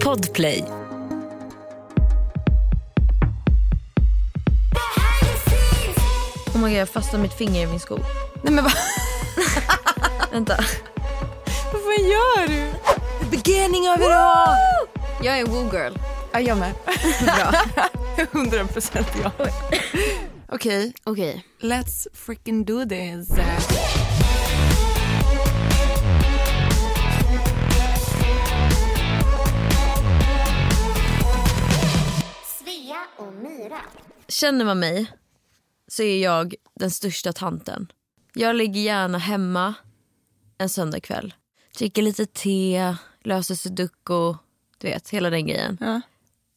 Podplay. 0.00 0.62
Oh 6.54 6.58
my 6.58 6.70
god, 6.70 6.78
jag 6.78 6.88
fastnar 6.88 7.20
mitt 7.20 7.32
finger 7.34 7.62
i 7.62 7.66
min 7.66 7.80
sko. 7.80 7.98
Nej 8.42 8.52
men 8.54 8.64
vad, 8.64 8.72
Vänta. 10.32 10.56
vad 11.72 11.82
fan 11.82 12.04
gör 12.04 12.48
du? 12.48 12.70
The 13.20 13.36
beginning 13.36 13.88
of 13.90 14.00
it 14.00 14.10
all! 14.10 14.56
Jag 15.22 15.38
är 15.38 15.40
en 15.40 15.50
woo 15.50 15.70
girl. 15.72 15.92
Ja, 16.32 16.40
jag 16.40 16.58
med. 16.58 16.72
Bra. 17.24 17.52
100 18.32 18.66
procent 18.66 19.06
ja. 19.22 19.30
Okej, 20.52 20.92
Okej. 21.04 21.44
let's 21.60 22.06
freaking 22.14 22.64
do 22.64 22.84
this. 22.84 23.28
Och 33.72 33.78
Myra. 33.78 33.82
Känner 34.28 34.64
man 34.64 34.78
mig 34.78 35.12
så 35.88 36.02
är 36.02 36.22
jag 36.22 36.54
den 36.74 36.90
största 36.90 37.32
tanten. 37.32 37.92
Jag 38.34 38.56
ligger 38.56 38.80
gärna 38.80 39.18
hemma 39.18 39.74
en 40.58 40.68
söndagkväll. 40.68 41.34
Dricker 41.78 42.02
lite 42.02 42.26
te, 42.26 42.96
löser 43.24 43.54
sudoku, 43.54 44.34
du 44.78 44.86
vet 44.86 45.08
hela 45.08 45.30
den 45.30 45.46
grejen. 45.46 45.78
Ja. 45.80 46.00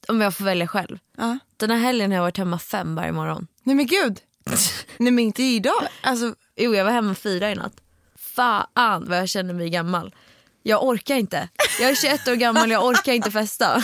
Om 0.07 0.21
jag 0.21 0.35
får 0.35 0.45
välja 0.45 0.67
själv. 0.67 0.99
Ja. 1.17 1.37
Den 1.57 1.71
här 1.71 1.77
helgen 1.77 2.11
har 2.11 2.15
jag 2.15 2.23
varit 2.23 2.37
hemma 2.37 2.59
fem 2.59 2.95
varje 2.95 3.11
morgon. 3.11 3.47
Nej 3.63 3.75
men 3.75 3.85
gud. 3.87 4.19
Nej 4.97 5.11
men 5.11 5.19
inte 5.19 5.43
idag. 5.43 5.87
Alltså, 6.01 6.35
Jo, 6.55 6.75
jag 6.75 6.85
var 6.85 6.91
hemma 6.91 7.15
fyra 7.15 7.51
i 7.51 7.55
natt. 7.55 7.81
Fan 8.15 9.05
vad 9.07 9.17
jag 9.17 9.29
känner 9.29 9.53
mig 9.53 9.69
gammal. 9.69 10.15
Jag 10.63 10.83
orkar 10.83 11.15
inte. 11.15 11.49
Jag 11.79 11.89
är 11.89 11.95
21 11.95 12.27
år 12.27 12.35
gammal 12.35 12.71
jag 12.71 12.85
orkar 12.85 13.13
inte 13.13 13.31
festa. 13.31 13.83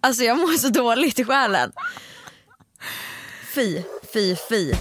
Alltså 0.00 0.22
jag 0.24 0.38
mår 0.38 0.58
så 0.58 0.68
dåligt 0.68 1.18
i 1.18 1.24
själen. 1.24 1.72
Fy, 3.54 3.82
fy, 4.12 4.36
fy. 4.48 4.72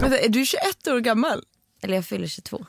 vänta, 0.00 0.18
är 0.18 0.28
du 0.28 0.46
21 0.46 0.86
år 0.88 1.00
gammal? 1.00 1.44
Eller 1.82 1.94
jag 1.94 2.04
fyller 2.04 2.26
22. 2.26 2.66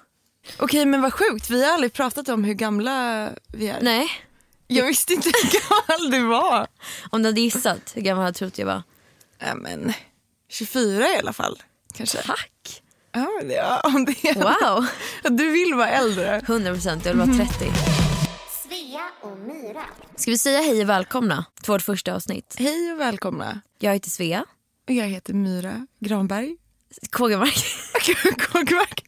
Okej 0.60 0.86
men 0.86 1.02
vad 1.02 1.14
sjukt, 1.14 1.50
vi 1.50 1.66
har 1.66 1.74
aldrig 1.74 1.94
pratat 1.94 2.30
om 2.30 2.44
hur 2.44 2.54
gamla 2.54 3.30
vi 3.54 3.68
är. 3.68 3.82
Nej, 3.82 4.08
Jag 4.68 4.86
visste 4.86 5.14
inte 5.14 5.30
hur 5.30 5.60
gammal 5.62 6.12
du 6.12 6.28
var. 6.28 6.68
om 7.10 7.24
du 7.24 7.30
hade 7.30 7.42
gissat 7.42 7.92
hur 7.96 8.02
gammal 8.02 8.26
du 8.28 8.34
trott 8.34 8.58
jag 8.58 8.66
var? 8.66 8.84
Ja, 9.40 9.56
men 9.56 9.94
24 10.50 11.10
i 11.10 11.18
alla 11.18 11.34
fall. 11.34 11.64
Kanske. 11.94 12.18
Tack. 12.22 12.82
Ja, 13.12 13.28
men 13.40 13.48
det, 13.48 13.54
ja, 13.54 13.82
om 13.84 14.06
det 14.06 14.34
Wow. 14.36 14.86
Du 15.38 15.52
vill 15.52 15.74
vara 15.74 15.90
äldre. 15.90 16.42
100 16.48 16.74
procent, 16.74 17.06
jag 17.06 17.14
vill 17.14 17.28
vara 17.28 17.48
30. 17.48 17.97
Svea 18.88 19.10
och 19.22 19.38
Myra. 19.38 19.84
Ska 20.16 20.32
vi 20.32 20.38
säga 20.38 20.62
hej 20.62 20.82
och 20.82 20.90
välkomna 20.90 21.46
till 21.62 21.72
vårt 21.72 21.82
första 21.82 22.16
avsnitt? 22.16 22.56
Hej 22.60 22.92
och 22.94 23.00
välkomna. 23.00 23.62
Jag 23.80 23.94
heter 23.94 24.10
Svea 24.10 24.46
Och 24.88 24.94
Jag 24.94 25.06
heter 25.06 25.34
Myra 25.34 25.88
Granberg. 26.00 26.56
Kågemark. 27.10 27.66
Kåkmark. 28.52 29.04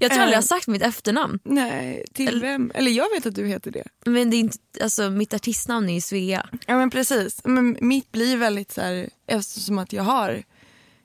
Jag 0.00 0.10
tror 0.10 0.20
aldrig 0.20 0.28
Eh. 0.28 0.30
jag 0.30 0.36
har 0.36 0.42
sagt 0.42 0.66
mitt 0.66 0.82
efternamn. 0.82 1.38
Nej, 1.44 2.04
till 2.14 2.40
vem? 2.40 2.72
Eller 2.74 2.90
jag 2.90 3.10
vet 3.14 3.26
att 3.26 3.34
du 3.34 3.46
heter 3.46 3.70
det. 3.70 3.84
Men 4.06 4.30
det 4.30 4.36
är 4.36 4.38
inte, 4.38 4.58
alltså, 4.82 5.10
mitt 5.10 5.34
artistnamn 5.34 5.88
är 5.88 5.94
ju 5.94 6.00
Svea. 6.00 6.48
Ja 6.66 6.76
men 6.76 6.90
precis. 6.90 7.40
Men 7.44 7.76
mitt 7.80 8.12
blir 8.12 8.36
väldigt 8.36 8.72
så 8.72 8.80
här, 8.80 9.08
eftersom 9.26 9.78
att 9.78 9.92
jag 9.92 10.02
har 10.02 10.42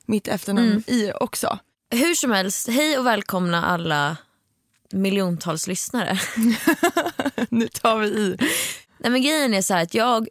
mitt 0.06 0.28
efternamn 0.28 0.82
i 0.86 1.12
också. 1.20 1.58
Hur 1.90 2.14
som 2.14 2.30
helst, 2.30 2.68
hej 2.68 2.98
och 2.98 3.06
välkomna 3.06 3.64
alla 3.64 4.16
miljontals 4.94 5.66
lyssnare. 5.66 6.18
Nu 7.48 7.68
tar 7.68 7.98
vi 7.98 8.06
i. 8.06 8.36
Nej, 8.98 9.10
men 9.10 9.22
grejen 9.22 9.54
är 9.54 9.62
så 9.62 9.74
här 9.74 9.82
att 9.82 9.94
jag 9.94 10.28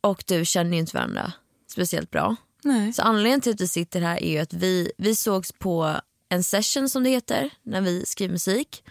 och 0.00 0.24
du 0.26 0.44
känner 0.44 0.72
ju 0.72 0.78
inte 0.78 0.96
varandra 0.96 1.32
speciellt 1.70 2.10
bra. 2.10 2.36
Nej. 2.64 2.92
Så 2.92 3.02
anledningen 3.02 3.40
till 3.40 3.52
att 3.52 3.60
vi 3.60 3.68
sitter 3.68 4.00
här 4.00 4.22
är 4.22 4.30
ju 4.30 4.38
att 4.38 4.52
vi, 4.52 4.92
vi 4.98 5.14
sågs 5.14 5.52
på 5.52 5.96
en 6.28 6.44
session 6.44 6.88
som 6.88 7.04
det 7.04 7.10
heter 7.10 7.50
när 7.62 7.80
vi 7.80 8.06
skriver 8.06 8.32
musik. 8.32 8.84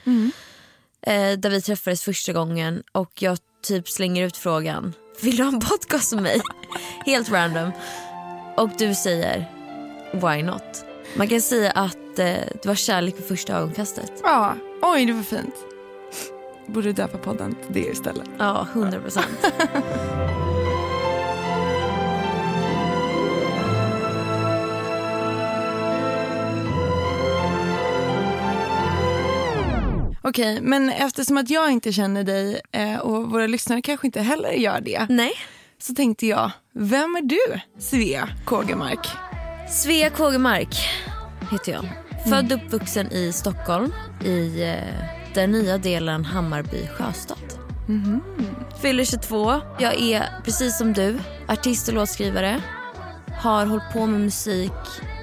Eh, 1.01 1.31
där 1.37 1.49
vi 1.49 1.61
träffades 1.61 2.01
första 2.01 2.33
gången 2.33 2.83
och 2.91 3.21
jag 3.21 3.37
typ 3.63 3.89
slänger 3.89 4.25
ut 4.25 4.37
frågan 4.37 4.93
vill 5.21 5.37
du 5.37 5.43
ha 5.43 5.51
en 5.51 5.59
podcast 5.59 6.13
med 6.13 6.23
mig? 6.23 6.41
Helt 7.05 7.31
random. 7.31 7.71
Och 8.57 8.69
du 8.77 8.95
säger 8.95 9.45
why 10.13 10.43
not? 10.43 10.85
Man 11.17 11.27
kan 11.27 11.41
säga 11.41 11.71
att 11.71 12.19
eh, 12.19 12.25
det 12.61 12.65
var 12.65 12.75
kärlek 12.75 13.17
vid 13.17 13.25
första 13.25 13.53
ögonkastet. 13.53 14.11
Ja, 14.23 14.55
oj 14.93 15.05
det 15.05 15.13
var 15.13 15.23
fint. 15.23 15.55
Borde 16.67 16.91
döpa 16.91 17.17
podden 17.17 17.55
till 17.55 17.73
det 17.73 17.89
istället. 17.91 18.29
Ja, 18.37 18.67
100 18.73 18.99
procent. 18.99 19.45
Okej, 30.27 30.61
men 30.61 30.89
eftersom 30.89 31.37
att 31.37 31.49
jag 31.49 31.71
inte 31.71 31.91
känner 31.91 32.23
dig 32.23 32.61
eh, 32.71 32.97
och 32.97 33.29
våra 33.29 33.47
lyssnare 33.47 33.81
kanske 33.81 34.07
inte 34.07 34.21
heller 34.21 34.51
gör 34.51 34.81
det. 34.81 35.05
Nej. 35.09 35.31
Så 35.77 35.93
tänkte 35.93 36.27
jag, 36.27 36.51
vem 36.73 37.15
är 37.15 37.21
du 37.21 37.59
Svea 37.79 38.29
Kågemark? 38.45 39.07
Svea 39.69 40.09
Kågemark 40.09 40.75
heter 41.51 41.71
jag. 41.71 42.04
Född 42.29 42.51
och 42.53 42.65
uppvuxen 42.65 43.11
i 43.11 43.31
Stockholm 43.31 43.93
i 44.23 44.63
eh, 44.63 45.33
den 45.33 45.51
nya 45.51 45.77
delen 45.77 46.25
Hammarby 46.25 46.87
Sjöstad. 46.87 47.37
Fyller 48.81 49.05
22. 49.05 49.61
Jag 49.79 50.01
är 50.01 50.41
precis 50.43 50.77
som 50.77 50.93
du 50.93 51.19
artist 51.47 51.87
och 51.87 51.93
låtskrivare. 51.93 52.61
Har 53.41 53.65
hållit 53.65 53.93
på 53.93 54.05
med 54.05 54.21
musik 54.21 54.71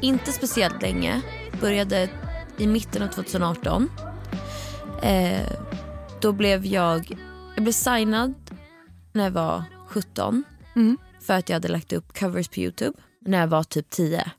inte 0.02 0.32
speciellt 0.32 0.82
länge. 0.82 1.22
Började 1.60 2.08
i 2.58 2.66
mitten 2.66 3.02
av 3.02 3.08
2018. 3.08 3.90
Eh, 5.02 5.48
då 6.20 6.32
blev 6.32 6.66
jag, 6.66 7.18
jag 7.54 7.62
blev 7.64 7.72
signad 7.72 8.34
när 9.12 9.24
jag 9.24 9.30
var 9.30 9.64
17 9.88 10.44
för 11.20 11.34
att 11.34 11.48
jag 11.48 11.56
hade 11.56 11.68
lagt 11.68 11.92
upp 11.92 12.18
covers 12.18 12.48
på 12.48 12.60
Youtube 12.60 12.98
när 13.20 13.40
jag 13.40 13.48
var 13.48 13.62
typ 13.62 13.90
10. 13.90 14.30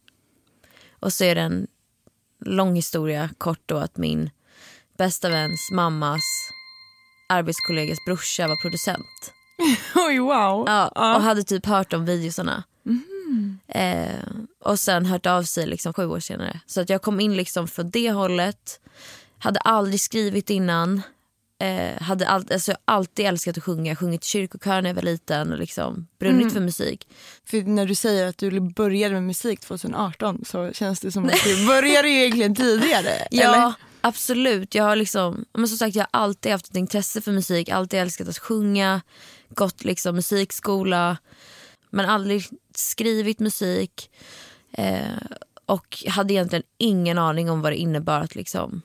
Och 0.99 1.13
så 1.13 1.23
är 1.23 1.35
det 1.35 1.41
en 1.41 1.67
lång 2.45 2.75
historia 2.75 3.29
kort 3.37 3.61
då 3.65 3.77
att 3.77 3.97
min 3.97 4.29
bästa 4.97 5.29
väns 5.29 5.71
mammas 5.71 6.23
arbetskollegas 7.29 7.97
brorsa 8.05 8.47
var 8.47 8.55
producent. 8.55 9.33
Oj 9.95 10.19
wow. 10.19 10.63
Ja, 10.67 10.87
och 11.15 11.21
hade 11.21 11.43
typ 11.43 11.65
hört 11.65 11.93
om 11.93 12.05
videosarna. 12.05 12.63
Eh, 13.67 14.23
och 14.59 14.79
sen 14.79 15.05
hört 15.05 15.25
av 15.25 15.43
sig 15.43 15.67
liksom 15.67 15.93
sju 15.93 16.05
år 16.05 16.19
senare. 16.19 16.59
Så 16.65 16.81
att 16.81 16.89
jag 16.89 17.01
kom 17.01 17.19
in 17.19 17.35
liksom 17.35 17.67
från 17.67 17.89
det 17.89 18.11
hållet. 18.11 18.79
Hade 19.39 19.59
aldrig 19.59 20.01
skrivit 20.01 20.49
innan. 20.49 21.01
Eh, 21.63 22.01
hade 22.01 22.27
all, 22.27 22.45
alltså, 22.51 22.75
alltid 22.85 23.25
älskat 23.25 23.57
att 23.57 23.63
sjunga. 23.63 23.95
Sjungit 23.95 24.23
i 24.23 24.27
kyrkokör 24.27 24.81
när 24.81 24.89
jag 24.89 24.95
var 24.95 25.01
liten 25.01 25.51
och 25.51 25.57
liksom 25.57 26.07
brunnit 26.19 26.53
för 26.53 26.59
musik. 26.59 27.07
För 27.45 27.61
när 27.61 27.85
du 27.85 27.95
säger 27.95 28.27
att 28.27 28.37
du 28.37 28.59
började 28.59 29.13
med 29.13 29.23
musik 29.23 29.59
2018 29.59 30.43
så 30.45 30.71
känns 30.73 30.99
det 30.99 31.11
som 31.11 31.25
att 31.25 31.43
du 31.43 31.67
började 31.67 32.09
ju 32.09 32.19
egentligen 32.19 32.55
tidigare. 32.55 33.09
Ja, 33.31 33.55
Eller? 33.55 33.73
absolut. 34.01 34.75
Jag 34.75 34.83
har 34.83 34.95
liksom, 34.95 35.45
men 35.53 35.67
som 35.67 35.77
sagt, 35.77 35.95
jag 35.95 36.03
har 36.03 36.21
alltid 36.21 36.51
haft 36.51 36.69
ett 36.69 36.75
intresse 36.75 37.21
för 37.21 37.31
musik. 37.31 37.69
Alltid 37.69 37.99
älskat 37.99 38.27
att 38.27 38.37
sjunga. 38.37 39.01
Gått 39.49 39.83
liksom 39.83 40.15
musikskola. 40.15 41.17
Men 41.89 42.05
aldrig 42.05 42.47
skrivit 42.75 43.39
musik. 43.39 44.11
Eh, 44.71 45.01
och 45.65 46.03
hade 46.07 46.33
egentligen 46.33 46.63
ingen 46.77 47.17
aning 47.17 47.49
om 47.49 47.61
vad 47.61 47.71
det 47.71 47.77
innebar 47.77 48.19
att 48.19 48.35
liksom 48.35 48.81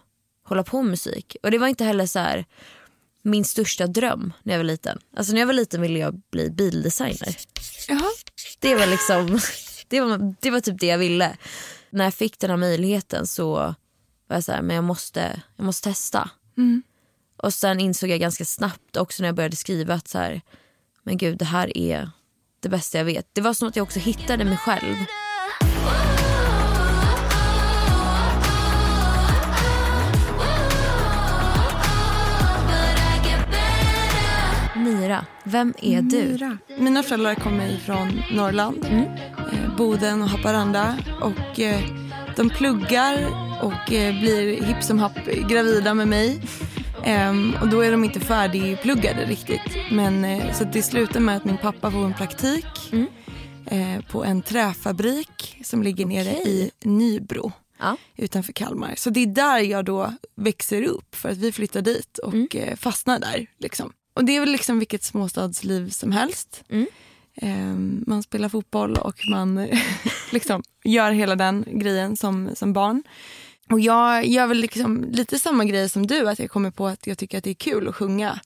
hålla 0.48 0.64
på 0.64 0.82
med 0.82 0.90
musik. 0.90 1.36
Och 1.42 1.50
det 1.50 1.58
var 1.58 1.66
inte 1.66 1.84
heller 1.84 2.06
så 2.06 2.18
här 2.18 2.44
min 3.28 3.44
största 3.44 3.86
dröm 3.86 4.32
när 4.42 4.54
jag 4.54 4.58
var 4.58 4.64
liten. 4.64 4.98
Alltså 5.16 5.32
när 5.32 5.40
jag 5.40 5.46
var 5.46 5.54
liten 5.54 5.80
ville 5.80 5.98
jag 5.98 6.20
bli 6.30 6.50
bildesigner. 6.50 7.36
Jaha. 7.88 8.10
Det 8.58 8.74
var 8.74 8.86
liksom 8.86 9.40
det 9.88 10.00
var, 10.00 10.34
det 10.40 10.50
var 10.50 10.60
typ 10.60 10.80
det 10.80 10.86
jag 10.86 10.98
ville. 10.98 11.36
När 11.90 12.04
jag 12.04 12.14
fick 12.14 12.38
den 12.38 12.50
här 12.50 12.56
möjligheten 12.56 13.26
så 13.26 13.54
var 14.26 14.36
jag 14.36 14.44
så 14.44 14.52
här, 14.52 14.62
men 14.62 14.76
jag 14.76 14.84
måste, 14.84 15.42
jag 15.56 15.64
måste 15.64 15.88
testa. 15.88 16.30
Och 17.36 17.54
sen 17.54 17.80
insåg 17.80 18.10
jag 18.10 18.20
ganska 18.20 18.44
snabbt 18.44 18.96
också 18.96 19.22
när 19.22 19.28
jag 19.28 19.36
började 19.36 19.56
skriva 19.56 19.94
att 19.94 20.08
så 20.08 20.18
här, 20.18 20.40
men 21.02 21.16
gud 21.16 21.38
det 21.38 21.44
här 21.44 21.76
är 21.78 22.10
det 22.60 22.68
bästa 22.68 22.98
jag 22.98 23.04
vet. 23.04 23.28
Det 23.32 23.40
var 23.40 23.54
som 23.54 23.68
att 23.68 23.76
jag 23.76 23.82
också 23.82 23.98
hittade 23.98 24.44
mig 24.44 24.56
själv. 24.56 24.96
Mira, 34.88 35.26
vem 35.44 35.74
är 35.82 36.02
du? 36.02 36.16
Myra. 36.16 36.58
Mina 36.78 37.02
föräldrar 37.02 37.34
kommer 37.34 37.68
ifrån 37.72 38.22
Norrland, 38.32 38.84
Mm. 38.90 39.04
eh, 39.52 39.76
Boden 39.76 40.22
och 40.22 40.28
Haparanda. 40.28 40.98
Och, 41.20 41.60
eh, 41.60 41.80
de 42.36 42.50
pluggar 42.50 43.26
och 43.62 43.92
eh, 43.92 44.20
blir 44.20 44.62
hipp 44.62 44.82
som 44.82 44.98
happ 44.98 45.24
gravida 45.48 45.94
med 45.94 46.08
mig. 46.08 46.40
Ehm, 47.04 47.54
och 47.60 47.68
då 47.68 47.80
är 47.80 47.90
de 47.90 48.04
inte 48.04 48.20
färdigpluggade 48.20 49.24
riktigt. 49.24 49.76
Men, 49.92 50.24
eh, 50.24 50.52
så 50.52 50.64
det 50.64 50.82
slutar 50.82 51.20
med 51.20 51.36
att 51.36 51.44
min 51.44 51.58
pappa 51.58 51.90
får 51.90 52.04
en 52.04 52.14
praktik 52.14 52.92
eh, 53.66 54.00
på 54.10 54.24
en 54.24 54.42
träfabrik 54.42 55.58
som 55.64 55.82
ligger 55.82 56.06
nere 56.06 56.30
i 56.30 56.70
Nybro 56.84 57.52
Ja. 57.80 57.96
utanför 58.16 58.52
Kalmar. 58.52 58.94
Så 58.96 59.10
det 59.10 59.20
är 59.22 59.26
där 59.26 59.58
jag 59.58 59.84
då 59.84 60.12
växer 60.36 60.82
upp 60.82 61.14
för 61.14 61.28
att 61.28 61.36
vi 61.38 61.52
flyttar 61.52 61.82
dit 61.82 62.18
och 62.18 62.56
eh, 62.56 62.76
fastnar 62.76 63.18
där. 63.18 63.46
Liksom. 63.58 63.92
Och 64.18 64.24
det 64.24 64.36
är 64.36 64.40
väl 64.40 64.52
liksom 64.52 64.78
vilket 64.78 65.02
småstadsliv 65.04 65.90
som 65.90 66.12
helst. 66.12 66.64
Ehm, 67.34 68.04
man 68.06 68.22
spelar 68.22 68.48
fotboll 68.48 68.96
och 68.96 69.20
man 69.30 69.58
eh, 69.58 69.78
liksom 70.32 70.62
gör 70.84 71.10
hela 71.10 71.36
den 71.36 71.64
grejen 71.70 72.16
som, 72.16 72.50
som 72.54 72.72
barn. 72.72 73.02
Och 73.70 73.80
jag 73.80 74.26
gör 74.26 74.46
väl 74.46 74.58
liksom 74.58 75.04
lite 75.10 75.38
samma 75.38 75.64
grej 75.64 75.88
som 75.88 76.06
du, 76.06 76.28
att 76.28 76.38
jag 76.38 76.50
kommer 76.50 76.70
på 76.70 76.86
att 76.86 77.06
jag 77.06 77.18
tycker 77.18 77.38
att 77.38 77.44
det 77.44 77.50
är 77.50 77.54
kul 77.54 77.88
att 77.88 77.94
sjunga. 77.94 78.40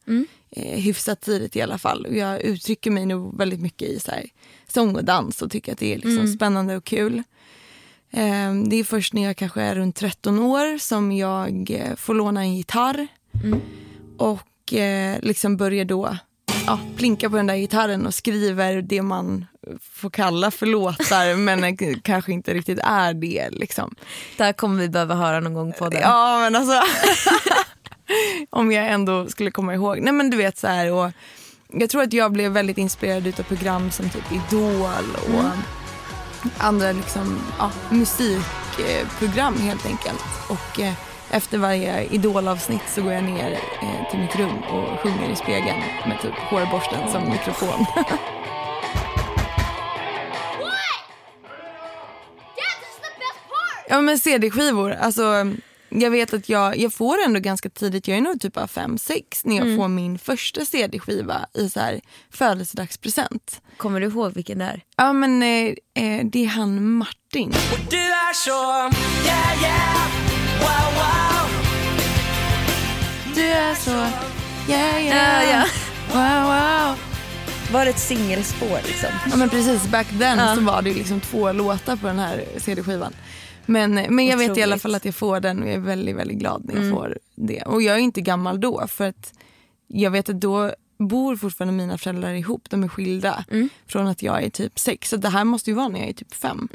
Eh, 0.51 0.81
hyfsat 0.81 1.21
tidigt 1.21 1.57
i 1.57 1.63
alla 1.63 1.79
fall. 1.79 2.07
Och 2.07 2.17
jag 2.17 2.41
uttrycker 2.41 2.91
mig 2.91 3.07
nog 3.07 3.39
väldigt 3.39 3.61
mycket 3.61 3.89
i 3.89 4.01
så 4.01 4.11
här, 4.11 4.27
sång 4.69 4.97
och 4.97 5.05
dans 5.05 5.43
och 5.43 5.51
tycker 5.51 5.73
att 5.73 5.79
det 5.79 5.95
är 5.95 5.97
liksom 5.97 6.29
spännande 6.29 6.77
och 6.77 6.85
kul. 6.85 7.23
Eh, 8.11 8.55
det 8.67 8.77
är 8.77 8.85
först 8.85 9.15
när 9.15 9.23
jag 9.23 9.37
kanske 9.37 9.63
är 9.63 9.75
runt 9.75 9.97
13 9.97 10.39
år 10.39 10.79
som 10.79 11.13
jag 11.13 11.71
eh, 11.71 11.97
får 11.97 12.15
låna 12.15 12.41
en 12.41 12.57
gitarr. 12.57 13.07
Och 14.19 14.49
eh, 14.75 15.21
liksom 15.23 15.57
börjar 15.57 15.85
då 15.85 16.17
ja, 16.67 16.79
plinka 16.97 17.31
på 17.31 17.37
den 17.37 17.47
där 17.47 17.57
gitarren 17.57 18.07
och 18.07 18.15
skriver 18.15 18.83
det 18.83 19.03
man 19.03 19.47
får 19.93 20.11
kalla 20.11 20.51
för 20.51 20.67
låtar 20.67 21.37
men 21.37 21.65
eh, 21.65 21.75
kanske 22.03 22.33
inte 22.33 22.55
riktigt 22.55 22.79
är 22.83 23.15
det. 23.15 23.51
Liksom. 23.51 23.95
Det 24.37 24.45
här 24.45 24.53
kommer 24.53 24.81
vi 24.81 24.89
behöva 24.89 25.15
höra 25.15 25.41
någon 25.41 25.55
gång 25.55 25.73
på 25.73 25.89
den. 25.89 26.01
Ja 26.01 26.39
men 26.39 26.57
alltså. 26.57 26.83
om 28.51 28.73
jag 28.73 28.89
ändå 28.89 29.27
skulle 29.27 29.51
komma 29.51 29.75
ihåg. 29.75 30.01
Nej 30.01 30.13
men 30.13 30.31
du 30.31 30.37
vet 30.37 30.59
så 30.59 30.67
här 30.67 30.93
och 30.93 31.11
jag 31.73 31.91
tror 31.91 32.03
att 32.03 32.13
jag 32.13 32.33
blev 32.33 32.53
väldigt 32.53 32.79
inspirerad 32.79 33.27
utav 33.27 33.43
program 33.43 33.91
som 33.91 34.11
typ 34.11 34.33
Idol 34.33 35.17
och 35.17 35.51
andra 36.59 36.93
liksom, 36.93 37.39
ja, 37.59 37.71
musikprogram 37.91 39.55
helt 39.61 39.87
enkelt. 39.87 40.25
Och 40.49 40.81
eh, 40.81 40.93
efter 41.33 41.59
varje 41.59 42.05
idolavsnitt 42.05 42.89
så 42.89 43.03
går 43.03 43.13
jag 43.13 43.25
ner 43.25 43.53
eh, 43.53 44.11
till 44.11 44.21
mitt 44.21 44.37
rum 44.37 44.59
och 44.59 45.01
sjunger 45.01 45.33
i 45.33 45.37
spegeln 45.37 45.79
med 46.09 46.21
typ 46.23 46.35
hårborsten 46.35 47.11
som 47.13 47.31
mikrofon. 47.31 47.87
ja 53.89 54.01
men 54.01 54.19
CD-skivor, 54.19 54.93
alltså 54.93 55.47
jag 55.89 56.11
vet 56.11 56.35
att 56.35 56.49
jag, 56.49 56.79
jag 56.79 56.93
får 56.93 57.23
ändå 57.27 57.41
ganska 57.41 57.71
tidigt, 57.71 58.09
jag 58.09 58.19
är 58.19 58.23
nog 58.23 58.41
typ 58.41 58.57
av 58.57 58.71
5-6 58.71 59.23
när 59.45 59.57
jag 59.57 59.77
får 59.77 59.89
min 59.89 60.19
första 60.19 60.65
CD-skiva 60.65 61.47
i 61.55 61.69
så 61.69 61.81
här 61.81 62.01
födelsedagspresent. 62.31 63.63
Kommer 63.77 64.01
du 64.01 64.07
ihåg 64.07 64.35
vilken 64.35 64.59
det 64.59 64.65
är? 64.65 64.83
Ja 64.97 65.13
men 65.13 65.43
eh, 65.43 65.75
eh, 65.95 66.25
det 66.25 66.45
är 66.45 66.49
han 66.49 66.89
Martin. 66.89 67.53
Du 67.91 67.97
är 67.97 68.35
så, 68.35 68.51
yeah 69.27 69.63
yeah, 69.63 70.22
Du 73.35 73.43
är 73.43 73.75
så, 73.75 73.91
yeah 73.91 75.07
Ja, 75.07 75.15
yeah, 75.15 75.45
ja. 75.51 75.65
wow 76.13 76.45
wow. 76.45 76.99
Var 77.73 77.85
det 77.85 77.91
ett 77.91 77.99
singelspår 77.99 78.79
liksom? 78.87 79.09
Ja 79.31 79.37
men 79.37 79.49
precis, 79.51 79.87
back 79.91 80.07
then 80.09 80.39
Ja. 80.39 80.55
så 80.57 80.61
var 80.61 80.83
det 80.83 80.91
ju 80.91 80.95
liksom 80.97 81.21
två 81.21 81.53
låtar 81.53 81.97
på 81.97 82.07
den 82.07 82.19
här 82.19 82.45
CD-skivan. 82.59 83.13
Men, 83.67 83.95
men 83.95 84.27
jag 84.27 84.37
vet 84.37 84.49
i 84.49 84.51
alla 84.51 84.63
Otroligt. 84.63 84.83
fall 84.83 84.95
att 84.95 85.05
jag 85.05 85.15
får 85.15 85.41
den 85.41 85.63
och 85.63 85.69
jag 85.69 85.75
är 85.75 85.79
väldigt, 85.79 86.17
väldigt 86.17 86.39
glad 86.39 86.65
när 86.65 86.83
jag 86.83 86.91
får 86.93 87.19
det. 87.37 87.63
Och 87.63 87.83
jag 87.83 87.95
är 87.97 88.01
inte 88.01 88.21
gammal 88.21 88.61
då 88.61 88.87
för 88.89 89.09
att 89.09 89.33
jag 89.89 90.11
vet 90.11 90.29
att 90.29 90.41
då 90.41 90.75
bor 90.99 91.37
fortfarande 91.37 91.75
mina 91.75 91.99
föräldrar 91.99 92.33
ihop, 92.35 92.71
de 92.71 92.85
är 92.85 92.89
skilda 92.89 93.45
från 93.87 94.07
att 94.07 94.23
jag 94.23 94.43
är 94.43 94.51
typ 94.51 94.79
sex. 94.79 95.09
Så 95.11 95.17
det 95.17 95.29
här 95.29 95.45
måste 95.45 95.71
ju 95.71 95.77
vara 95.77 95.89
när 95.89 96.01
jag 96.01 96.09
är 96.09 96.13
typ 96.13 96.35
fem. 96.35 96.69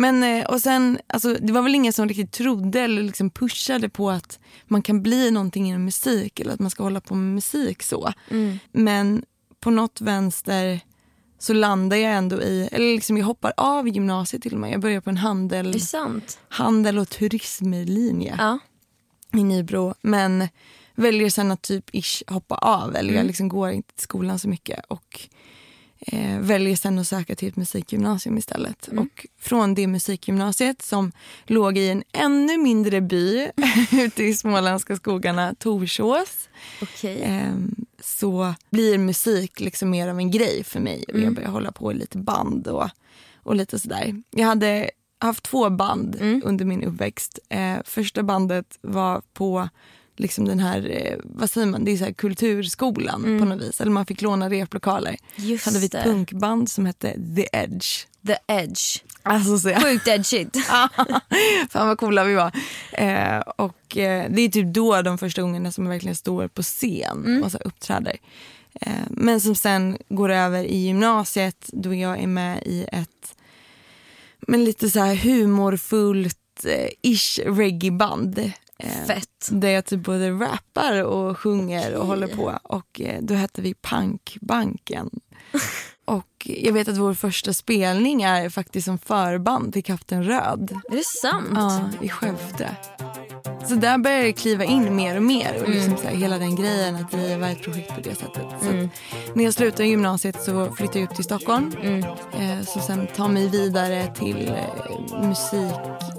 Men 0.00 0.22
eh, 0.22 0.46
och 0.46 0.60
sen, 0.60 0.98
alltså, 1.06 1.34
det 1.34 1.52
var 1.52 1.62
väl 1.62 1.74
ingen 1.74 1.92
som 1.92 2.08
riktigt 2.08 2.32
trodde 2.32 2.80
eller 2.80 3.02
liksom 3.02 3.30
pushade 3.30 3.88
på 3.88 4.10
att 4.10 4.38
man 4.68 4.82
kan 4.82 5.02
bli 5.02 5.30
någonting 5.30 5.68
inom 5.68 5.84
musik 5.84 6.40
eller 6.40 6.52
att 6.52 6.60
man 6.60 6.70
ska 6.70 6.82
hålla 6.82 7.00
på 7.00 7.14
med 7.14 7.34
musik 7.34 7.82
så. 7.82 8.12
Men 8.72 9.24
på 9.60 9.70
något 9.70 10.00
vänster 10.00 10.80
så 11.38 11.52
landar 11.52 11.96
jag 11.96 12.12
ändå 12.14 12.42
i, 12.42 12.68
eller 12.72 12.94
liksom 12.94 13.18
jag 13.18 13.26
hoppar 13.26 13.52
av 13.56 13.88
gymnasiet 13.88 14.42
till 14.42 14.54
och 14.54 14.60
med. 14.60 14.72
Jag 14.72 14.80
börjar 14.80 15.00
på 15.00 15.10
en 15.10 15.16
handel, 15.16 15.72
handel 16.48 16.98
och 16.98 17.08
turismlinje 17.08 18.34
Ja. 18.38 18.58
i 19.38 19.44
Nybro. 19.44 19.94
Men 20.02 20.48
väljer 20.94 21.30
sen 21.30 21.50
att 21.50 21.62
typ 21.62 21.94
ish 21.94 22.22
hoppa 22.26 22.54
av 22.54 22.96
eller 22.96 23.14
jag 23.14 23.26
liksom 23.26 23.48
går 23.48 23.70
inte 23.70 23.94
till 23.94 24.02
skolan 24.02 24.38
så 24.38 24.48
mycket. 24.48 24.84
Och 24.88 25.28
eh, 26.00 26.38
väljer 26.40 26.76
sen 26.76 26.98
att 26.98 27.08
söka 27.08 27.34
till 27.34 27.48
ett 27.48 27.56
musikgymnasium 27.56 28.38
istället. 28.38 28.88
Och 28.88 29.26
från 29.38 29.74
det 29.74 29.86
musikgymnasiet 29.86 30.82
som 30.82 31.12
låg 31.44 31.78
i 31.78 31.88
en 31.88 32.02
ännu 32.12 32.58
mindre 32.58 33.00
by 33.00 33.48
ute 33.92 34.22
i 34.24 34.34
småländska 34.34 34.96
skogarna, 34.96 35.54
Torsås. 35.58 36.48
Okej. 36.82 37.22
Ehm, 37.22 37.74
så 38.00 38.54
blir 38.70 38.98
musik 38.98 39.60
liksom 39.60 39.90
mer 39.90 40.08
av 40.08 40.18
en 40.18 40.30
grej 40.30 40.64
för 40.64 40.80
mig. 40.80 41.04
Och 41.12 41.18
Jag 41.20 41.34
börjar 41.34 41.48
hålla 41.50 41.72
på 41.72 41.92
i 41.92 41.94
lite 41.94 42.18
band 42.18 42.68
och, 42.68 42.88
och 43.42 43.56
lite 43.56 43.78
sådär. 43.78 44.22
Jag 44.30 44.46
hade 44.46 44.90
haft 45.18 45.44
två 45.44 45.70
band 45.70 46.16
under 46.44 46.64
min 46.64 46.84
uppväxt. 46.84 47.38
Eh, 47.48 47.76
första 47.84 48.22
bandet 48.22 48.78
var 48.80 49.22
på 49.32 49.68
liksom 50.16 50.44
den 50.44 50.58
här, 50.58 50.90
eh, 50.90 51.18
vad 51.24 51.50
säger 51.50 51.66
man, 51.66 51.84
det 51.84 51.90
är 51.90 51.96
så 51.96 52.14
kulturskolan 52.14 53.22
på 53.22 53.44
något 53.44 53.62
vis. 53.62 53.80
Eller 53.80 53.92
man 53.92 54.06
fick 54.06 54.22
låna 54.22 54.50
replokaler. 54.50 55.16
Just 55.36 55.64
hade 55.64 55.78
vi 55.78 55.86
ett 55.86 55.92
det. 55.92 56.02
punkband 56.04 56.70
som 56.70 56.86
hette 56.86 57.16
The 57.36 57.48
Edge. 57.52 58.06
The 58.26 58.36
Edge. 58.46 59.02
Alltså 59.22 59.58
så 59.58 59.68
jag, 59.68 59.82
Sjukt 59.82 60.08
edgigt. 60.08 60.56
Fan 61.70 61.88
vad 61.88 61.98
coola 61.98 62.24
vi 62.24 62.34
var. 62.34 62.52
Eh, 62.92 63.38
och 63.38 63.96
eh, 63.96 64.30
det 64.30 64.42
är 64.42 64.48
typ 64.48 64.74
då 64.74 65.02
de 65.02 65.18
första 65.18 65.42
gångerna 65.42 65.72
som 65.72 65.84
jag 65.84 65.92
verkligen 65.92 66.16
står 66.16 66.48
på 66.48 66.62
scen 66.62 67.44
och 67.44 67.52
så 67.52 67.58
uppträder. 67.58 68.16
Eh, 68.80 68.92
men 69.10 69.40
som 69.40 69.54
sen 69.54 69.98
går 70.08 70.28
över 70.28 70.64
i 70.64 70.76
gymnasiet 70.76 71.70
då 71.72 71.94
jag 71.94 72.18
är 72.18 72.26
med 72.26 72.62
i 72.66 72.86
ett 72.92 73.34
men 74.46 74.64
lite 74.64 74.90
så 74.90 75.00
här 75.00 75.14
humorfullt 75.14 76.64
eh, 76.64 77.12
ish 77.12 77.38
reggae-band. 77.46 78.52
Eh, 78.82 79.06
Fett. 79.06 79.48
Där 79.50 79.68
jag 79.68 79.84
typ 79.84 80.00
både 80.00 80.30
rappar 80.30 81.04
och 81.04 81.38
sjunger 81.38 81.94
och 81.94 82.06
håller 82.06 82.26
på. 82.26 82.58
Och 82.62 83.00
eh, 83.00 83.22
då 83.22 83.34
hette 83.34 83.62
vi 83.62 83.74
Punkbanken. 83.74 85.10
och 86.04 86.26
jag 86.44 86.72
vet 86.72 86.88
att 86.88 86.98
vår 86.98 87.14
första 87.14 87.52
spelning 87.52 88.22
är 88.22 88.48
faktiskt 88.48 88.84
som 88.84 88.98
förband 88.98 89.72
till 89.72 89.84
Kapten 89.84 90.24
Röd. 90.24 90.80
Är 90.90 90.96
det 90.96 91.04
sant? 91.04 91.48
Ja, 91.54 91.90
i 92.02 92.08
Skövde. 92.08 92.76
Så 93.68 93.74
där 93.74 93.98
började 93.98 94.22
det 94.22 94.32
kliva 94.32 94.64
in 94.64 94.96
mer 94.96 95.16
och 95.16 95.22
mer. 95.22 95.62
Och 95.62 95.68
liksom 95.68 95.96
så 95.96 96.02
här, 96.02 96.14
hela 96.14 96.38
den 96.38 96.56
grejen 96.56 96.96
att 96.96 97.10
driva 97.10 97.50
ett 97.50 97.62
projekt 97.62 97.94
på 97.94 98.00
det 98.00 98.14
sättet. 98.14 98.46
Så 98.60 98.68
att 98.68 98.90
när 99.36 99.44
jag 99.44 99.54
slutade 99.54 99.88
gymnasiet 99.88 100.42
så 100.42 100.72
flyttade 100.72 100.98
jag 100.98 101.08
upp 101.08 101.14
till 101.14 101.24
Stockholm. 101.24 101.72
Eh, 102.32 102.60
så 102.66 102.80
sen 102.80 103.06
ta 103.16 103.28
mig 103.28 103.48
vidare 103.48 104.14
till 104.14 104.48
eh, 104.48 105.28
musik, 105.28 105.74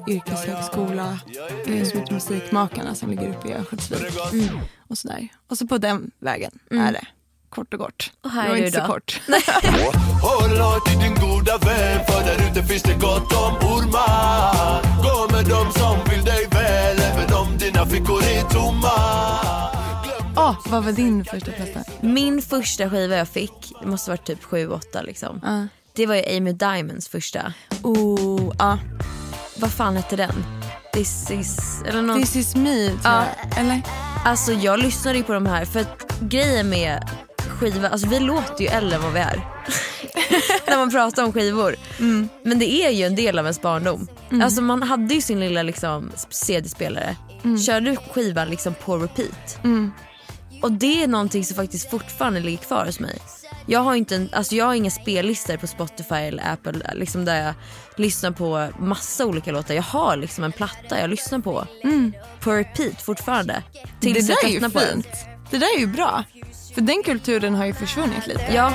yrkeshögskola 0.08 1.20
eh, 1.68 1.84
som 1.84 2.00
heter 2.00 2.14
Musikmakarna 2.14 2.96
som 2.96 3.10
ligger 3.10 3.30
uppe 3.30 3.48
i 3.48 3.54
Örnsköldsvik. 3.54 4.52
Och 4.88 4.98
sådär. 4.98 5.28
Och 5.48 5.58
så 5.58 5.68
på 5.68 5.78
den 5.78 6.12
vägen 6.20 6.52
är 6.70 6.92
det. 6.92 7.08
Kort 7.56 7.74
och 7.74 7.80
kort. 7.80 8.12
Och 8.24 8.30
här 8.32 8.50
var 8.50 8.56
är 8.56 8.60
du 8.60 8.66
inte 8.68 8.82
så 8.82 8.88
kort. 8.88 9.22
Håll 10.22 10.58
hårt 10.60 10.92
i 10.92 10.96
din 10.96 11.16
goda 11.16 11.58
vän 11.58 12.00
för 12.08 12.24
där 12.26 12.52
ute 12.52 12.64
finns 12.64 12.84
det 12.84 12.94
gott 12.94 13.34
om 13.34 13.56
ormar 13.56 14.82
Gå 15.04 15.36
med 15.36 15.46
dem 15.46 15.72
som 15.74 15.98
vill 16.10 16.26
dig 16.26 16.48
väl 16.52 17.00
även 17.00 17.34
om 17.34 17.58
dina 17.58 17.86
fickor 17.86 18.24
är 18.24 18.42
tomma 18.42 18.92
Åh, 20.38 20.56
vad 20.66 20.84
var 20.84 20.92
din 20.92 21.26
första 21.26 21.52
festa? 21.52 21.80
Min 22.02 22.42
första 22.42 22.90
skiva 22.90 23.16
jag 23.16 23.28
fick, 23.28 23.74
det 23.82 23.88
måste 23.88 24.10
varit 24.12 24.26
typ 24.26 24.44
7-8 24.44 25.04
liksom. 25.06 25.40
Ja. 25.44 25.68
Det 25.96 26.06
var 26.06 26.16
ju 26.16 26.38
Amy 26.38 26.54
Diamonds 26.54 27.08
första. 27.08 27.54
Oh, 27.84 28.54
ja. 28.60 28.78
Vad 29.58 29.72
fan 29.72 29.96
hette 29.96 30.16
den? 30.16 30.46
This 30.94 31.32
is... 31.32 31.82
Eller 31.88 32.02
någon... 32.02 32.22
This 32.22 32.36
is 32.36 32.56
me, 32.56 32.88
tror 32.88 33.00
Ja. 33.04 33.24
jag. 33.50 33.60
Eller? 33.60 33.82
Alltså 34.26 34.52
jag 34.54 34.80
lyssnade 34.80 35.18
ju 35.18 35.24
på 35.24 35.34
de 35.34 35.46
här 35.46 35.66
för 35.66 35.80
att 35.80 36.20
grejen 36.20 36.70
med 36.70 37.10
skiva, 37.62 37.90
alltså 37.90 38.08
vi 38.08 38.20
låter 38.20 38.62
ju 38.64 38.68
äldre 38.68 38.96
än 38.96 39.02
vad 39.02 39.14
vi 39.14 39.20
är. 39.20 39.48
När 40.68 40.78
man 40.78 40.92
pratar 40.92 41.24
om 41.24 41.34
skivor. 41.34 41.76
Men 42.44 42.60
det 42.60 42.72
är 42.72 42.90
ju 42.90 43.04
en 43.06 43.16
del 43.16 43.40
av 43.40 43.46
ens 43.46 43.62
barndom. 43.62 44.08
Alltså 44.44 44.62
man 44.62 44.84
hade 44.84 45.14
ju 45.14 45.22
sin 45.22 45.40
lilla 45.40 45.64
liksom, 45.64 46.12
CD-spelare. 46.30 47.16
Körde 47.66 47.96
skivan 47.96 48.50
liksom 48.50 48.74
på 48.74 48.98
repeat. 48.98 49.60
Och 50.62 50.72
det 50.72 51.04
är 51.04 51.08
någonting 51.08 51.46
som 51.46 51.56
faktiskt 51.56 51.90
fortfarande 51.90 52.40
ligger 52.40 52.58
kvar 52.58 52.86
hos 52.86 53.00
mig. 53.00 53.18
Jag 53.66 53.80
har, 53.80 53.96
inte 53.96 54.16
en, 54.16 54.30
alltså 54.34 54.56
jag 54.56 54.66
har 54.66 54.74
inga 54.74 54.92
spellistor 54.92 55.58
på 55.58 55.68
Spotify 55.68 56.16
eller 56.16 56.54
Apple 56.54 56.94
liksom 56.96 57.26
där 57.26 57.46
jag 57.46 57.54
lyssnar 57.96 58.32
på 58.32 58.70
massa 58.80 59.26
olika 59.26 59.52
låtar. 59.52 59.74
Jag 59.76 59.84
har 59.84 60.18
liksom 60.18 60.44
en 60.44 60.52
platta 60.52 61.00
jag 61.00 61.10
lyssnar 61.10 61.40
på 61.40 61.68
på 62.40 62.52
repeat 62.52 63.02
fortfarande. 63.02 63.64
Tills 64.00 64.28
det 64.28 64.34
där 64.34 64.40
jag 64.42 64.52
är 64.52 64.54
ju 64.54 64.70
på 64.70 64.80
den. 64.80 64.94
fint. 65.04 65.08
Det 65.52 65.58
där 65.58 65.76
är 65.76 65.80
ju 65.80 65.88
bra. 65.88 66.24
För 66.74 66.82
den 66.82 67.04
kulturen 67.04 67.56
har 67.56 67.66
ju 67.66 67.74
försvunnit 67.74 68.28
lite. 68.28 68.46
Ja. 68.54 68.74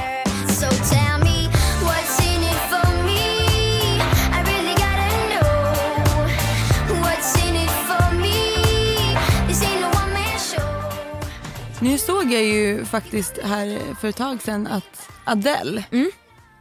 Nu 11.80 11.98
såg 11.98 12.32
jag 12.32 12.42
ju 12.44 12.84
faktiskt 12.84 13.38
här 13.38 13.94
för 14.00 14.08
ett 14.08 14.16
tag 14.16 14.42
sedan 14.42 14.66
att 14.66 15.08
Adele 15.24 15.84
Mm. 15.90 16.10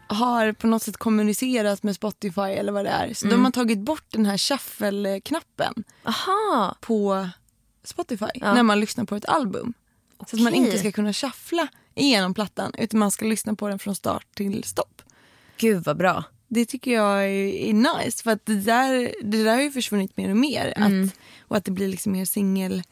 har 0.08 0.52
på 0.54 0.68
något 0.68 0.84
sätt 0.84 0.98
kommunicerat 0.98 1.84
med 1.84 1.96
Spotify 1.96 2.42
eller 2.42 2.72
vad 2.72 2.86
det 2.86 2.90
är. 2.92 3.14
Så 3.14 3.26
Mm. 3.26 3.38
de 3.38 3.46
har 3.46 3.52
tagit 3.52 3.80
bort 3.80 4.06
den 4.10 4.26
här 4.26 4.38
shuffle-knappen 4.38 5.84
på 6.82 7.30
Spotify 7.84 8.26
när 8.42 8.64
man 8.64 8.80
lyssnar 8.80 9.06
på 9.06 9.16
ett 9.16 9.26
album. 9.26 9.74
Så 10.28 10.36
att 10.36 10.42
man 10.42 10.54
inte 10.54 10.78
ska 10.78 10.92
kunna 10.92 11.14
shuffla 11.14 11.68
igenom 11.96 12.34
plattan 12.34 12.72
utan 12.78 13.00
man 13.00 13.12
ska 13.12 13.26
lyssna 13.26 13.56
på 13.56 13.68
den 13.70 13.80
från 13.80 13.96
start 13.96 14.28
till 14.36 14.64
stopp. 14.64 15.02
Gud 15.58 15.84
vad 15.84 15.98
bra. 15.98 16.24
Det 16.48 16.66
tycker 16.66 16.92
jag 16.92 17.24
är, 17.24 17.48
är 17.48 17.74
nice 17.74 18.24
för 18.24 18.32
att 18.32 18.46
det 18.46 18.56
där, 18.56 19.14
det 19.24 19.44
där 19.44 19.56
har 19.56 19.62
ju 19.62 19.72
försvunnit 19.72 20.18
mer 20.18 20.30
och 20.30 20.38
mer. 20.38 20.74
Att, 20.78 21.16
och 21.40 21.58
att 21.58 21.66
det 21.66 21.72
blir 21.72 21.88
liksom 21.88 22.12
mer 22.12 22.26
singel 22.26 22.84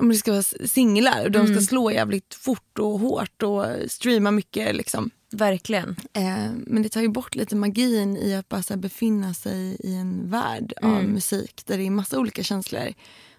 om 0.00 0.08
det 0.08 0.14
ska 0.14 0.32
vara 0.32 0.42
singlar 0.42 1.24
och 1.24 1.30
de 1.30 1.46
ska 1.46 1.60
slå 1.60 1.90
jävligt 1.90 2.34
fort 2.34 2.78
och 2.78 2.98
hårt 2.98 3.42
och 3.42 3.66
streama 3.88 4.30
mycket. 4.30 4.76
Liksom. 4.76 5.10
Verkligen. 5.30 5.96
Eh, 6.12 6.50
men 6.66 6.82
det 6.82 6.88
tar 6.88 7.00
ju 7.00 7.08
bort 7.08 7.34
lite 7.34 7.56
magin 7.56 8.16
i 8.16 8.34
att 8.34 8.48
bara 8.48 8.76
befinna 8.76 9.34
sig 9.34 9.76
i 9.80 9.94
en 9.94 10.30
värld 10.30 10.72
av 10.82 11.04
musik 11.04 11.62
där 11.66 11.78
det 11.78 11.86
är 11.86 11.90
massa 11.90 12.18
olika 12.18 12.42
känslor. 12.42 12.94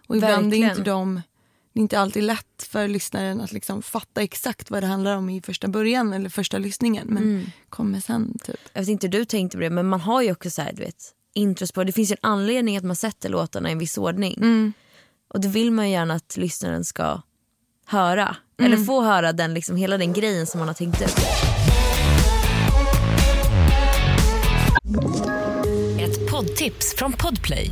Och 0.07 0.15
ibland 0.15 0.33
är 0.33 0.41
Verkligen. 0.41 0.69
inte 0.69 0.83
de, 0.83 1.21
det 1.73 1.79
är 1.79 1.81
inte 1.81 1.99
alltid 1.99 2.23
lätt 2.23 2.63
för 2.63 2.87
lyssnaren 2.87 3.41
att 3.41 3.51
liksom 3.51 3.81
fatta 3.81 4.21
exakt 4.21 4.71
vad 4.71 4.83
det 4.83 4.87
handlar 4.87 5.17
om 5.17 5.29
i 5.29 5.41
första 5.41 5.67
början 5.67 6.13
eller 6.13 6.29
första 6.29 6.57
lyssningen. 6.57 7.07
Men 7.07 7.51
kommer 7.69 7.99
sen 7.99 8.37
typ. 8.43 8.59
Jag 8.73 8.81
vet 8.81 8.89
inte 8.89 9.07
hur 9.07 9.11
du 9.11 9.25
tänkte 9.25 9.57
på 9.57 9.61
det 9.61 9.69
men 9.69 9.87
man 9.87 10.01
har 10.01 10.21
ju 10.21 10.31
också 10.31 10.49
så 10.49 10.61
här, 10.61 10.73
du 10.73 10.83
vet, 10.83 11.13
intros 11.33 11.71
på. 11.71 11.83
Det 11.83 11.91
finns 11.91 12.11
ju 12.11 12.15
en 12.21 12.29
anledning 12.29 12.77
att 12.77 12.83
man 12.83 12.95
sätter 12.95 13.29
låtarna 13.29 13.69
i 13.69 13.71
en 13.71 13.79
viss 13.79 13.97
ordning. 13.97 14.73
Och 15.33 15.41
det 15.41 15.47
vill 15.47 15.71
man 15.71 15.85
ju 15.85 15.91
gärna 15.91 16.13
att 16.13 16.37
lyssnaren 16.37 16.85
ska 16.85 17.21
höra. 17.85 18.35
Eller 18.61 18.77
få 18.77 19.01
höra 19.01 19.33
den, 19.33 19.53
liksom, 19.53 19.75
hela 19.75 19.97
den 19.97 20.13
grejen 20.13 20.47
som 20.47 20.59
man 20.59 20.67
har 20.67 20.75
tänkt 20.75 21.01
ut. 21.01 21.17
Ett 25.99 26.31
poddtips 26.31 26.95
från 26.97 27.13
Podplay. 27.13 27.71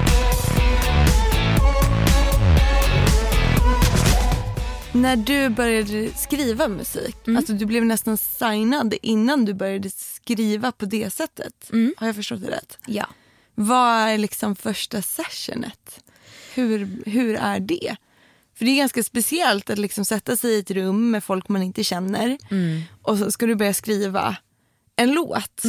När 4.93 5.15
du 5.15 5.49
började 5.49 6.09
skriva 6.13 6.67
musik, 6.67 7.15
alltså 7.37 7.53
du 7.53 7.65
blev 7.65 7.85
nästan 7.85 8.17
signad 8.17 8.93
innan 9.01 9.45
du 9.45 9.53
började 9.53 9.89
skriva 9.89 10.71
på 10.71 10.85
det 10.85 11.13
sättet. 11.13 11.69
Har 11.97 12.07
jag 12.07 12.15
förstått 12.15 12.41
det 12.41 12.51
rätt? 12.51 12.77
Ja. 12.85 13.05
Vad 13.55 13.97
är 13.97 14.17
liksom 14.17 14.55
första 14.55 15.01
sessionet? 15.01 15.99
Hur, 16.53 16.89
hur 17.05 17.35
är 17.35 17.59
det? 17.59 17.95
För 18.55 18.65
det 18.65 18.71
är 18.71 18.77
ganska 18.77 19.03
speciellt 19.03 19.69
att 19.69 19.77
liksom 19.77 20.05
sätta 20.05 20.37
sig 20.37 20.51
i 20.51 20.59
ett 20.59 20.71
rum 20.71 21.11
med 21.11 21.23
folk 21.23 21.49
man 21.49 21.63
inte 21.63 21.83
känner 21.83 22.37
och 23.01 23.17
så 23.17 23.31
ska 23.31 23.45
du 23.45 23.55
börja 23.55 23.73
skriva 23.73 24.37
en 24.95 25.11
låt. 25.11 25.61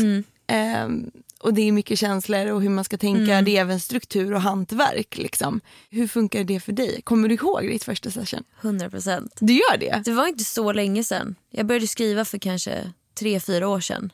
Ehm, 0.46 1.10
och 1.42 1.54
det 1.54 1.68
är 1.68 1.72
mycket 1.72 1.98
känslor 1.98 2.46
och 2.46 2.62
hur 2.62 2.68
man 2.68 2.84
ska 2.84 2.98
tänka. 2.98 3.42
Det 3.42 3.56
är 3.56 3.60
även 3.60 3.80
struktur 3.80 4.34
och 4.34 4.40
hantverk. 4.40 5.16
Liksom. 5.16 5.60
Hur 5.90 6.08
funkar 6.08 6.44
det 6.44 6.60
för 6.60 6.72
dig? 6.72 7.02
Kommer 7.02 7.28
du 7.28 7.34
ihåg 7.34 7.62
ditt 7.62 7.84
första 7.84 8.10
session? 8.10 8.44
100 8.60 8.90
procent. 8.90 9.32
Du 9.40 9.52
gör 9.52 9.76
det? 9.76 10.02
Det 10.04 10.12
var 10.12 10.26
inte 10.26 10.44
så 10.44 10.72
länge 10.72 11.04
sedan. 11.04 11.34
Jag 11.50 11.66
började 11.66 11.86
skriva 11.86 12.24
för 12.24 12.38
kanske 12.38 12.92
tre, 13.14 13.40
fyra 13.40 13.68
år 13.68 13.80
sedan. 13.80 14.12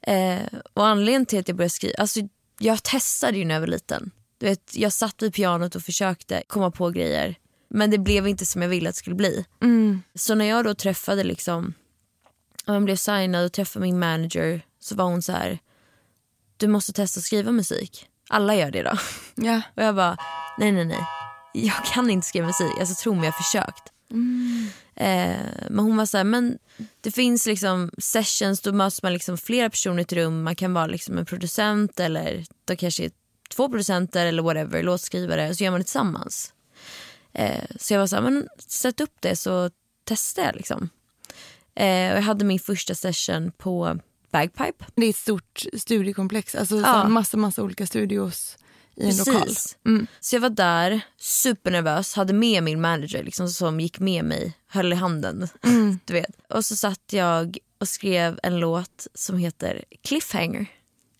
Eh, 0.00 0.58
och 0.74 0.86
anledningen 0.86 1.26
till 1.26 1.38
att 1.38 1.48
jag 1.48 1.56
började 1.56 1.70
skriva, 1.70 1.94
alltså 1.98 2.20
jag 2.58 2.82
testade 2.82 3.38
ju 3.38 3.44
när 3.44 3.54
jag 3.54 3.60
var 3.60 3.66
liten. 3.68 4.10
Du 4.38 4.46
vet, 4.46 4.76
jag 4.76 4.92
satt 4.92 5.22
vid 5.22 5.34
pianot 5.34 5.74
och 5.74 5.82
försökte 5.82 6.42
komma 6.46 6.70
på 6.70 6.90
grejer. 6.90 7.34
Men 7.70 7.90
det 7.90 7.98
blev 7.98 8.28
inte 8.28 8.46
som 8.46 8.62
jag 8.62 8.68
ville 8.68 8.88
att 8.88 8.94
det 8.94 8.98
skulle 8.98 9.16
bli. 9.16 9.44
Så 10.14 10.34
när 10.34 10.44
jag 10.44 10.64
då 10.64 10.74
träffade 10.74 11.24
liksom, 11.24 11.74
jag 12.66 12.84
blev 12.84 12.96
signad 12.96 13.44
och 13.44 13.52
träffade 13.52 13.86
min 13.86 13.98
manager 13.98 14.62
så 14.80 14.94
var 14.94 15.04
hon 15.04 15.22
så 15.22 15.32
här, 15.32 15.58
du 16.58 16.68
måste 16.68 16.92
testa 16.92 17.18
att 17.18 17.24
skriva 17.24 17.52
musik. 17.52 18.06
Alla 18.28 18.54
gör 18.54 18.70
det 18.70 18.82
då. 18.82 18.98
Ja. 19.34 19.60
Och 19.76 19.82
jag 19.82 19.94
bara, 19.94 20.16
nej 20.58 20.72
nej 20.72 20.84
nej. 20.84 21.06
Jag 21.54 21.84
kan 21.84 22.10
inte 22.10 22.26
skriva 22.26 22.46
musik. 22.46 22.72
Alltså 22.80 23.02
tro 23.02 23.14
mig, 23.14 23.24
jag 23.24 23.32
har 23.32 23.42
försökt. 23.42 23.92
Eh, 24.94 25.68
men 25.70 25.78
hon 25.78 25.96
var 25.96 26.06
så 26.06 26.16
här, 26.16 26.24
men 26.24 26.58
det 27.00 27.10
finns 27.10 27.46
liksom 27.46 27.90
sessions, 27.98 28.60
då 28.60 28.72
möts 28.72 29.02
man 29.02 29.12
liksom 29.12 29.38
flera 29.38 29.70
personer 29.70 29.98
i 29.98 30.02
ett 30.02 30.12
rum. 30.12 30.42
Man 30.42 30.56
kan 30.56 30.74
vara 30.74 30.86
liksom 30.86 31.18
en 31.18 31.26
producent 31.26 32.00
eller 32.00 32.44
då 32.64 32.76
kanske 32.76 33.10
två 33.50 33.68
producenter 33.68 34.26
eller 34.26 34.42
whatever, 34.42 34.82
låtskrivare. 34.82 35.54
Så 35.54 35.64
gör 35.64 35.70
man 35.70 35.80
det 35.80 35.84
tillsammans. 35.84 36.52
Eh, 37.32 37.64
så 37.76 37.94
jag 37.94 38.00
var 38.00 38.06
så 38.06 38.16
här, 38.16 38.22
men 38.22 38.48
sätt 38.58 39.00
upp 39.00 39.16
det 39.20 39.36
så 39.36 39.70
testar 40.04 40.42
jag 40.42 40.56
liksom. 40.56 40.90
Eh, 41.74 42.10
och 42.12 42.16
jag 42.16 42.22
hade 42.22 42.44
min 42.44 42.60
första 42.60 42.94
session 42.94 43.52
på 43.58 43.98
Bagpipe. 44.30 44.84
Det 44.94 45.06
är 45.06 45.10
ett 45.10 45.16
stort 45.16 45.62
studiekomplex. 45.78 46.54
Alltså 46.54 46.76
Ja. 46.76 47.02
så 47.02 47.08
massa, 47.08 47.36
massa 47.36 47.62
olika 47.62 47.86
studios 47.86 48.56
i 48.96 49.08
en 49.10 49.16
lokal. 49.16 49.48
Mm. 49.86 50.06
Så 50.20 50.36
jag 50.36 50.40
var 50.40 50.50
där, 50.50 51.00
supernervös, 51.16 52.14
hade 52.14 52.32
med 52.32 52.62
min 52.62 52.80
manager 52.80 53.22
liksom, 53.24 53.48
som 53.48 53.80
gick 53.80 53.98
med 53.98 54.24
mig, 54.24 54.52
höll 54.68 54.92
i 54.92 54.96
handen. 54.96 55.48
Mm. 55.64 55.98
Du 56.04 56.12
vet. 56.12 56.30
Och 56.48 56.64
så 56.64 56.76
satt 56.76 57.12
jag 57.12 57.58
och 57.80 57.88
skrev 57.88 58.40
en 58.42 58.60
låt 58.60 59.06
som 59.14 59.38
heter 59.38 59.84
Cliffhanger. 60.04 60.66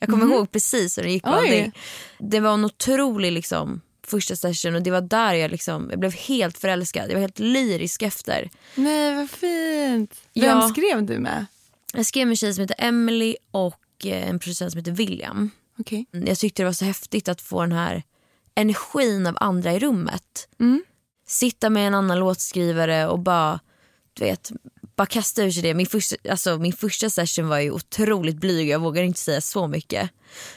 Jag 0.00 0.08
kommer 0.10 0.26
ihåg 0.26 0.50
precis 0.52 0.98
hur 0.98 1.02
det 1.02 1.10
gick. 1.10 1.26
Mm. 1.26 1.38
Allting. 1.38 1.72
Det 2.18 2.40
var 2.40 2.54
en 2.54 2.64
otrolig 2.64 3.32
liksom, 3.32 3.80
första 4.06 4.36
session 4.36 4.74
och 4.74 4.82
det 4.82 4.90
var 4.90 5.00
där 5.00 5.34
jag, 5.34 5.50
liksom, 5.50 5.86
jag 5.90 6.00
blev 6.00 6.12
helt 6.14 6.58
förälskad. 6.58 7.08
Jag 7.08 7.14
var 7.14 7.20
helt 7.20 7.38
lyrisk 7.38 8.02
efter. 8.02 8.50
Nej, 8.74 9.14
vad 9.14 9.30
fint. 9.30 10.14
Vem 10.34 10.44
Ja. 10.58 10.68
skrev 10.68 11.02
du 11.06 11.18
med? 11.18 11.46
Jag 11.92 12.06
skrev 12.06 12.26
med 12.26 12.32
en 12.32 12.36
tjej 12.36 12.54
som 12.54 12.62
heter 12.62 12.76
Emily 12.78 13.36
och 13.50 13.80
eh, 14.04 14.28
en 14.28 14.38
producent 14.38 14.72
som 14.72 14.78
heter 14.78 14.92
William. 14.92 15.50
Okej. 15.78 16.06
Jag 16.10 16.38
tyckte 16.38 16.62
det 16.62 16.66
var 16.66 16.72
så 16.72 16.84
häftigt 16.84 17.28
att 17.28 17.40
få 17.40 17.60
den 17.60 17.72
här 17.72 18.02
energin 18.54 19.26
av 19.26 19.36
andra 19.40 19.72
i 19.72 19.78
rummet. 19.78 20.48
Sitta 21.26 21.70
med 21.70 21.86
en 21.86 21.94
annan 21.94 22.18
låtskrivare 22.18 23.08
och 23.08 23.18
bara, 23.18 23.60
du 24.14 24.24
vet, 24.24 24.50
bara 24.96 25.06
kasta 25.06 25.42
ur 25.42 25.50
sig 25.50 25.62
det. 25.62 25.74
Min 25.74 25.86
första, 25.86 26.16
alltså, 26.30 26.58
min 26.58 26.72
första 26.72 27.10
session 27.10 27.48
var 27.48 27.58
ju 27.58 27.70
otroligt 27.70 28.36
blyg, 28.36 28.68
jag 28.68 28.78
vågar 28.78 29.02
inte 29.02 29.20
säga 29.20 29.40
så 29.40 29.66
mycket. 29.68 30.10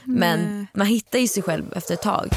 Men 0.04 0.68
man 0.74 0.88
hittar 0.88 1.20
ju 1.20 1.28
sig 1.28 1.44
själv 1.44 1.74
efter 1.74 1.94
ett 1.94 2.02
tag. 2.02 2.30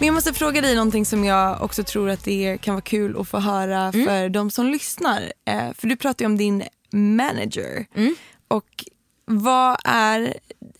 Men 0.00 0.06
jag 0.06 0.14
måste 0.14 0.32
fråga 0.32 0.60
dig 0.60 0.74
någonting 0.74 1.06
som 1.06 1.24
jag 1.24 1.62
också 1.62 1.84
tror 1.84 2.10
att 2.10 2.24
det 2.24 2.58
kan 2.60 2.74
vara 2.74 2.82
kul 2.82 3.20
att 3.20 3.28
få 3.28 3.38
höra 3.38 3.92
för 3.92 4.28
de 4.28 4.50
som 4.50 4.66
lyssnar. 4.66 5.32
Eh, 5.44 5.72
för 5.74 5.86
du 5.86 5.96
pratar 5.96 6.24
ju 6.24 6.26
om 6.26 6.36
din 6.36 6.62
manager. 6.92 7.86
Och 8.48 8.84
vad 9.24 9.76
är 9.84 10.34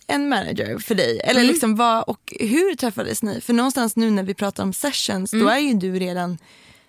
en 0.07 0.29
manager 0.29 0.77
för 0.79 0.95
dig? 0.95 1.19
Eller 1.23 1.43
liksom 1.43 1.75
vad, 1.75 2.03
och 2.03 2.33
hur 2.39 2.75
träffades 2.75 3.23
ni? 3.23 3.41
För 3.41 3.53
någonstans 3.53 3.95
nu 3.95 4.11
när 4.11 4.23
vi 4.23 4.33
pratar 4.33 4.63
om 4.63 4.73
sessions, 4.73 5.31
då 5.31 5.47
är 5.47 5.57
ju 5.59 5.73
du 5.73 5.99
redan 5.99 6.37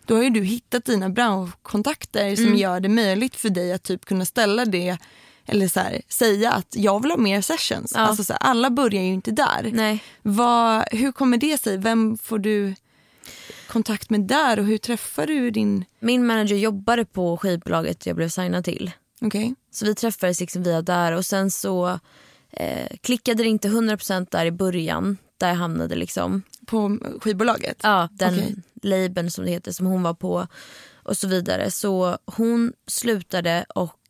då 0.06 0.16
har 0.16 0.22
ju 0.22 0.30
du 0.30 0.44
hittat 0.44 0.84
dina 0.84 1.08
branschkontakter 1.08 2.36
som 2.36 2.54
gör 2.54 2.80
det 2.80 2.88
möjligt 2.88 3.36
för 3.36 3.48
dig 3.48 3.72
att 3.72 3.82
typ 3.82 4.04
kunna 4.04 4.24
ställa 4.24 4.64
det 4.64 4.98
eller 5.46 5.68
så 5.68 5.80
här, 5.80 6.00
säga 6.08 6.52
att 6.52 6.76
jag 6.76 7.02
vill 7.02 7.10
ha 7.10 7.18
mer 7.18 7.40
sessions. 7.40 7.92
Ja. 7.94 8.00
Alltså 8.00 8.24
så 8.24 8.32
här, 8.32 8.40
alla 8.42 8.70
börjar 8.70 9.02
ju 9.02 9.12
inte 9.12 9.30
där. 9.30 9.70
Nej. 9.72 10.04
Vad, 10.22 10.84
hur 10.90 11.12
kommer 11.12 11.36
det 11.36 11.60
sig? 11.60 11.76
Vem 11.76 12.18
får 12.18 12.38
du 12.38 12.74
kontakt 13.68 14.10
med 14.10 14.20
där 14.20 14.58
och 14.58 14.64
hur 14.64 14.78
träffade 14.78 15.32
du 15.32 15.50
din... 15.50 15.84
Min 16.00 16.26
manager 16.26 16.56
jobbade 16.56 17.04
på 17.04 17.36
skivbolaget 17.36 18.06
jag 18.06 18.16
blev 18.16 18.28
signad 18.28 18.64
till. 18.64 18.90
Okej. 19.20 19.54
Så 19.70 19.86
vi 19.86 19.94
träffades 19.94 20.40
liksom 20.40 20.62
via 20.62 20.82
där 20.82 21.12
och 21.12 21.26
sen 21.26 21.50
så 21.50 21.98
eh, 22.50 22.96
klickade 23.00 23.42
det 23.42 23.48
inte 23.48 23.68
100% 23.68 24.26
där 24.30 24.46
i 24.46 24.50
början 24.50 25.16
där 25.38 25.48
jag 25.48 25.54
hamnade 25.54 25.94
liksom. 25.94 26.42
På 26.66 26.98
skivbolaget? 27.20 27.76
Ja, 27.82 28.08
den 28.12 28.34
Okej. 28.34 28.56
labeln 28.82 29.30
som 29.30 29.44
det 29.44 29.50
heter 29.50 29.72
som 29.72 29.86
hon 29.86 30.02
var 30.02 30.14
på 30.14 30.46
och 31.02 31.16
så 31.16 31.28
vidare. 31.28 31.70
Så 31.70 32.18
hon 32.26 32.72
slutade 32.86 33.64
och 33.74 34.01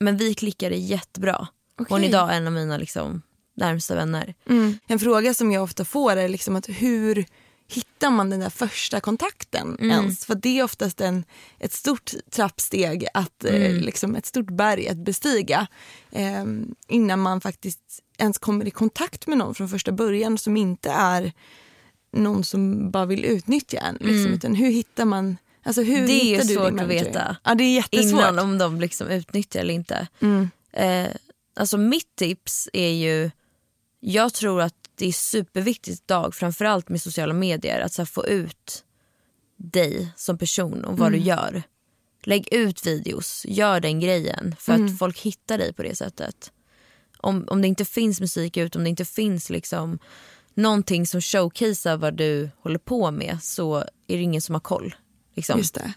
men 0.00 0.16
vi 0.16 0.34
klickade 0.34 0.76
jättebra. 0.76 1.48
Hon 1.88 2.04
är 2.04 2.08
idag 2.08 2.36
en 2.36 2.46
av 2.46 2.52
mina 2.52 2.76
liksom, 2.76 3.22
närmsta 3.56 3.94
vänner. 3.94 4.34
Mm. 4.48 4.78
En 4.86 4.98
fråga 4.98 5.34
som 5.34 5.52
jag 5.52 5.62
ofta 5.62 5.84
får 5.84 6.16
är 6.16 6.28
liksom 6.28 6.56
att 6.56 6.68
hur 6.68 7.26
hittar 7.68 8.10
man 8.10 8.30
den 8.30 8.40
där 8.40 8.50
första 8.50 9.00
kontakten 9.00 9.76
ens? 9.80 10.24
För 10.24 10.34
det 10.34 10.58
är 10.58 10.64
oftast 10.64 11.00
en, 11.00 11.24
ett 11.58 11.72
stort 11.72 12.12
trappsteg, 12.30 13.06
att, 13.14 13.44
eh, 13.44 13.72
liksom 13.72 14.16
ett 14.16 14.26
stort 14.26 14.50
berg 14.50 14.88
att 14.88 14.96
bestiga 14.96 15.66
eh, 16.10 16.44
innan 16.88 17.20
man 17.20 17.40
faktiskt 17.40 18.02
ens 18.18 18.38
kommer 18.38 18.66
i 18.68 18.70
kontakt 18.70 19.26
med 19.26 19.38
någon 19.38 19.54
från 19.54 19.68
första 19.68 19.92
början 19.92 20.38
som 20.38 20.56
inte 20.56 20.90
är 20.90 21.32
någon 22.12 22.44
som 22.44 22.90
bara 22.90 23.06
vill 23.06 23.24
utnyttja 23.24 23.78
en. 23.78 23.96
Liksom, 24.00 24.32
utan 24.32 24.54
hur 24.54 24.70
hittar 24.70 25.04
man 25.04 25.36
Alltså 25.62 25.82
hur 25.82 26.06
Det 26.06 26.12
är 26.12 26.24
ju 26.24 26.54
svårt 26.54 26.80
att 26.80 26.86
veta. 26.88 27.36
Ja, 27.44 27.54
det 27.54 27.64
är 27.64 27.74
jättesvårt. 27.74 28.20
Innan 28.20 28.38
om 28.38 28.58
de 28.58 28.80
liksom 28.80 29.08
utnyttjar 29.08 29.60
eller 29.60 29.74
inte. 29.74 30.08
Mm. 30.20 30.50
Eh, 30.72 31.08
alltså 31.56 31.78
mitt 31.78 32.16
tips 32.16 32.68
är 32.72 32.90
ju, 32.90 33.30
jag 34.00 34.34
tror 34.34 34.60
att 34.60 34.74
det 34.94 35.06
är 35.06 35.12
superviktigt 35.12 36.02
idag, 36.02 36.34
framförallt 36.34 36.88
med 36.88 37.02
sociala 37.02 37.34
medier, 37.34 37.80
att 37.80 37.96
här, 37.98 38.04
få 38.04 38.26
ut 38.26 38.84
dig 39.56 40.12
som 40.16 40.38
person 40.38 40.84
och 40.84 40.98
vad 40.98 41.08
Mm. 41.08 41.20
du 41.20 41.26
gör. 41.26 41.62
Lägg 42.24 42.48
ut 42.54 42.86
videos, 42.86 43.44
gör 43.48 43.80
den 43.80 44.00
grejen 44.00 44.56
för 44.58 44.74
Mm. 44.74 44.86
att 44.86 44.98
folk 44.98 45.18
hittar 45.18 45.58
dig 45.58 45.72
på 45.72 45.82
det 45.82 45.96
sättet. 45.96 46.52
Om, 47.16 47.44
om 47.48 47.62
det 47.62 47.68
inte 47.68 47.84
finns 47.84 48.20
musik 48.20 48.56
ut, 48.56 48.76
om 48.76 48.84
det 48.84 48.90
inte 48.90 49.04
finns 49.04 49.50
liksom 49.50 49.98
någonting 50.54 51.06
som 51.06 51.20
showcasear 51.20 51.96
vad 51.96 52.14
du 52.14 52.50
håller 52.62 52.78
på 52.78 53.10
med 53.10 53.38
så 53.42 53.76
är 53.76 54.16
det 54.16 54.22
ingen 54.22 54.42
som 54.42 54.54
har 54.54 54.60
koll. 54.60 54.94
Liksom. 55.40 55.58
Just 55.58 55.74
det. 55.74 55.92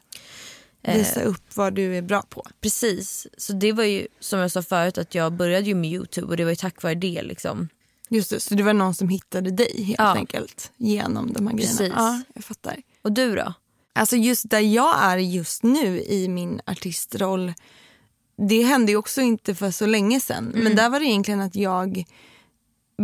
Visa 0.93 1.21
upp 1.23 1.55
vad 1.55 1.73
du 1.73 1.97
är 1.97 2.01
bra 2.01 2.21
på. 2.29 2.45
Precis. 2.61 3.27
Så 3.37 3.53
det 3.53 3.71
var 3.71 3.83
ju 3.83 4.07
som 4.19 4.39
jag 4.39 4.51
sa 4.51 4.63
förut 4.63 4.97
att 4.97 5.15
jag 5.15 5.33
började 5.33 5.67
ju 5.67 5.75
med 5.75 5.91
Youtube 5.91 6.27
och 6.27 6.37
det 6.37 6.43
var 6.43 6.49
ju 6.51 6.55
tack 6.55 6.83
vare 6.83 6.95
det 6.95 7.21
liksom. 7.23 7.69
Just 8.09 8.29
det, 8.29 8.39
så 8.39 8.55
det 8.55 8.63
var 8.63 8.73
någon 8.73 8.93
som 8.95 9.09
hittade 9.09 9.51
dig 9.51 9.83
helt 9.83 9.99
Ja. 9.99 10.15
enkelt 10.15 10.71
genom 10.77 11.33
de 11.33 11.47
här 11.47 11.55
grejerna. 11.55 11.77
Precis. 11.77 11.93
Ja, 11.95 12.21
jag 12.35 12.43
fattar. 12.43 12.77
Och 13.01 13.11
du 13.11 13.35
då? 13.35 13.53
Alltså 13.93 14.15
just 14.15 14.49
där 14.49 14.59
jag 14.59 15.03
är 15.03 15.17
just 15.17 15.63
nu 15.63 16.01
i 16.03 16.27
min 16.27 16.61
artistroll, 16.65 17.53
det 18.49 18.63
hände 18.63 18.91
ju 18.91 18.97
också 18.97 19.21
inte 19.21 19.55
för 19.55 19.71
så 19.71 19.85
länge 19.85 20.19
sedan. 20.19 20.51
Men 20.55 20.75
där 20.75 20.89
var 20.89 20.99
det 20.99 21.05
egentligen 21.05 21.41
att 21.41 21.55
jag 21.55 22.03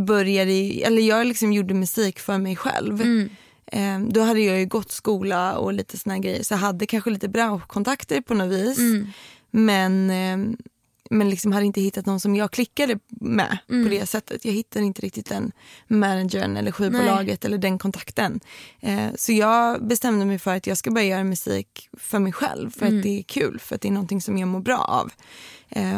började, 0.07 0.51
eller 0.83 1.01
jag 1.01 1.27
liksom 1.27 1.53
gjorde 1.53 1.73
musik 1.73 2.19
för 2.19 2.37
mig 2.37 2.55
själv. 2.55 3.01
Eh, 3.01 3.25
då 4.09 4.21
hade 4.21 4.39
jag 4.39 4.59
ju 4.59 4.65
gått 4.65 4.91
skola 4.91 5.57
och 5.57 5.73
lite 5.73 5.97
såna 5.97 6.19
grejer 6.19 6.43
så 6.43 6.53
jag 6.53 6.59
hade 6.59 6.85
kanske 6.85 7.09
lite 7.09 7.29
bra 7.29 7.59
kontakter 7.67 8.21
på 8.21 8.33
något 8.33 8.51
vis. 8.53 8.77
Men, 9.51 10.09
eh, 10.09 10.55
men 11.11 11.29
liksom 11.29 11.51
hade 11.51 11.65
inte 11.65 11.81
hittat 11.81 12.05
någon 12.05 12.19
som 12.19 12.35
jag 12.35 12.51
klickade 12.51 12.99
med 13.07 13.57
på 13.67 13.89
det 13.89 14.05
sättet. 14.05 14.45
Jag 14.45 14.53
hittade 14.53 14.85
inte 14.85 15.01
riktigt 15.01 15.29
den 15.29 15.51
managern 15.87 16.57
eller 16.57 16.71
skivbolaget 16.71 17.45
eller 17.45 17.57
den 17.57 17.77
kontakten. 17.77 18.39
Eh, 18.79 19.07
så 19.15 19.31
jag 19.31 19.87
bestämde 19.87 20.25
mig 20.25 20.39
för 20.39 20.55
att 20.55 20.67
jag 20.67 20.77
ska 20.77 20.91
börja 20.91 21.07
göra 21.07 21.23
musik 21.23 21.89
för 21.97 22.19
mig 22.19 22.33
själv 22.33 22.71
för 22.71 22.85
att 22.85 23.03
det 23.03 23.19
är 23.19 23.23
kul, 23.23 23.59
för 23.59 23.75
att 23.75 23.81
det 23.81 23.87
är 23.87 23.91
någonting 23.91 24.21
som 24.21 24.37
jag 24.37 24.47
mår 24.47 24.59
bra 24.59 24.77
av. 24.77 25.11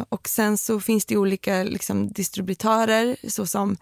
Och 0.09 0.29
sen 0.29 0.57
så 0.57 0.79
finns 0.79 1.05
det 1.05 1.17
olika 1.17 1.63
liksom, 1.63 2.11
distributörer 2.11 3.15
såsom 3.27 3.77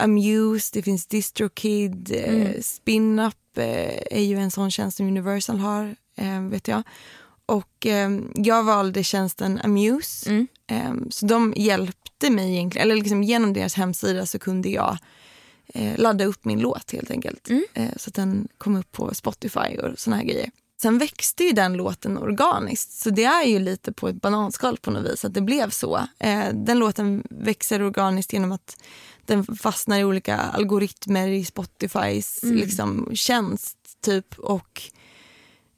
Amuse, 0.00 0.70
det 0.72 0.82
finns 0.82 1.06
DistroKid, 1.06 2.12
eh, 2.14 2.60
SpinUp 2.60 3.34
eh, 3.56 3.98
är 4.10 4.22
ju 4.22 4.36
en 4.36 4.50
sån 4.50 4.70
tjänst 4.70 4.96
som 4.96 5.06
Universal 5.06 5.58
har, 5.58 5.96
eh, 6.16 6.42
vet 6.42 6.68
jag. 6.68 6.82
Och 7.46 7.86
eh, 7.86 8.10
jag 8.34 8.62
valde 8.64 9.04
tjänsten 9.04 9.60
Amuse. 9.64 10.30
Eh, 10.70 10.92
så 11.10 11.26
de 11.26 11.54
hjälpte 11.56 12.30
mig 12.30 12.52
egentligen, 12.52 12.84
eller 12.84 12.96
liksom 12.96 13.22
genom 13.22 13.52
deras 13.52 13.74
hemsida 13.74 14.26
så 14.26 14.38
kunde 14.38 14.68
jag 14.68 14.98
eh, 15.74 15.98
ladda 15.98 16.24
upp 16.24 16.44
min 16.44 16.60
låt 16.60 16.92
helt 16.92 17.10
enkelt. 17.10 17.48
Eh, 17.74 17.88
så 17.96 18.08
att 18.08 18.14
den 18.14 18.48
kom 18.58 18.76
upp 18.76 18.92
på 18.92 19.14
Spotify 19.14 19.76
och 19.82 19.98
såna 19.98 20.16
här 20.16 20.24
grejer. 20.24 20.50
Sen 20.82 20.98
växte 20.98 21.44
ju 21.44 21.52
den 21.52 21.72
låten 21.72 22.18
organiskt, 22.18 22.92
så 22.92 23.10
det 23.10 23.24
är 23.24 23.44
ju 23.44 23.58
lite 23.58 23.92
på 23.92 24.08
ett 24.08 24.22
bananskal 24.22 24.76
på 24.76 24.90
något 24.90 25.12
vis 25.12 25.24
att 25.24 25.34
det 25.34 25.40
blev 25.40 25.70
så. 25.70 25.96
Eh, 26.18 26.48
den 26.52 26.78
låten 26.78 27.22
växer 27.30 27.82
organiskt 27.82 28.32
genom 28.32 28.52
att 28.52 28.76
den 29.26 29.44
fastnar 29.44 29.98
i 29.98 30.04
olika 30.04 30.36
algoritmer 30.36 31.28
i 31.28 31.44
Spotifys 31.44 32.40
liksom, 32.42 33.10
tjänst 33.14 33.76
typ 34.04 34.38
och 34.38 34.82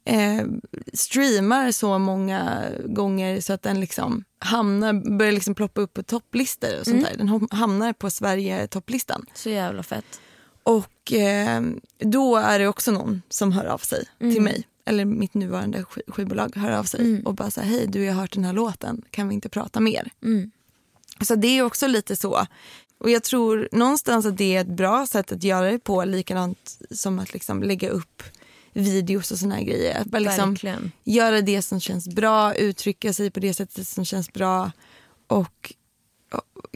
eh, 0.05 0.45
streamar 0.93 1.71
så 1.71 1.99
många 1.99 2.63
gånger 2.85 3.41
så 3.41 3.53
att 3.53 3.61
den 3.61 3.79
liksom 3.79 4.23
hamnar, 4.39 5.17
börjar 5.17 5.31
liksom 5.31 5.55
ploppa 5.55 5.81
upp 5.81 5.93
på 5.93 6.03
topplistor 6.03 6.79
och 6.79 6.85
sånt 6.85 7.05
där. 7.09 7.17
Den 7.17 7.29
ham- 7.29 7.53
hamnar 7.53 7.93
på 7.93 8.09
Sverige-topplistan. 8.09 9.25
Så 9.33 9.49
jävla 9.49 9.83
fett. 9.83 10.21
Och 10.63 11.13
eh, 11.13 11.61
då 11.99 12.37
är 12.37 12.59
det 12.59 12.67
också 12.67 12.91
någon 12.91 13.21
som 13.29 13.51
hör 13.51 13.65
av 13.65 13.77
sig 13.77 14.05
till 14.19 14.41
mig. 14.41 14.67
Eller 14.85 15.05
mitt 15.05 15.33
nuvarande 15.33 15.77
sk- 15.81 16.11
skivbolag 16.11 16.55
hör 16.55 16.71
av 16.71 16.83
sig 16.83 16.99
och 17.25 17.35
bara 17.35 17.51
säger 17.51 17.69
hej 17.69 17.87
du 17.87 18.03
jag 18.05 18.13
har 18.13 18.21
hört 18.21 18.33
den 18.33 18.45
här 18.45 18.53
låten, 18.53 19.01
kan 19.11 19.27
vi 19.27 19.35
inte 19.35 19.49
prata 19.49 19.79
mer? 19.79 20.11
Så 21.21 21.35
det 21.35 21.47
är 21.47 21.61
också 21.63 21.87
lite 21.87 22.15
så. 22.15 22.45
Och 22.97 23.09
jag 23.09 23.23
tror 23.23 23.69
någonstans 23.71 24.25
att 24.25 24.37
det 24.37 24.55
är 24.55 24.61
ett 24.61 24.67
bra 24.67 25.07
sätt 25.07 25.31
att 25.31 25.43
göra 25.43 25.71
det 25.71 25.79
på, 25.79 26.05
likadant 26.05 26.77
som 26.91 27.19
att 27.19 27.33
liksom 27.33 27.63
lägga 27.63 27.89
upp 27.89 28.23
videos 28.73 29.31
och 29.31 29.37
såna 29.39 29.55
här 29.55 29.63
grejer. 29.63 30.01
Att 30.01 30.07
bara 30.07 30.17
liksom 30.19 30.55
göra 31.03 31.41
det 31.41 31.61
som 31.61 31.79
känns 31.79 32.07
bra, 32.07 32.55
uttrycka 32.55 33.13
sig 33.13 33.31
på 33.31 33.39
det 33.39 33.53
sättet 33.53 33.87
som 33.87 34.05
känns 34.05 34.33
bra 34.33 34.71
och 35.27 35.73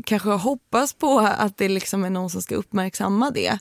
kanske 0.06 0.30
hoppas 0.30 0.94
på 0.94 1.20
att 1.20 1.58
det 1.58 1.70
liksom 1.70 2.04
är 2.06 2.10
någon 2.10 2.30
som 2.30 2.42
ska 2.42 2.56
uppmärksamma 2.56 3.32
det. 3.32 3.60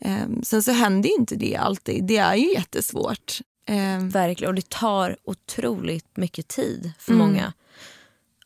Ehm, 0.00 0.42
sen 0.42 0.62
så 0.62 0.72
händer 0.72 1.18
inte 1.18 1.34
det 1.36 1.56
alltid. 1.56 2.04
Det 2.04 2.16
är 2.16 2.34
ju 2.34 2.52
jättesvårt. 2.52 3.40
Ehm, 3.66 4.08
Verkligen. 4.10 4.48
Och 4.48 4.54
det 4.54 4.68
tar 4.68 5.16
otroligt 5.24 6.16
mycket 6.16 6.48
tid 6.48 6.92
för 6.98 7.12
Mm. 7.12 7.26
många. 7.26 7.52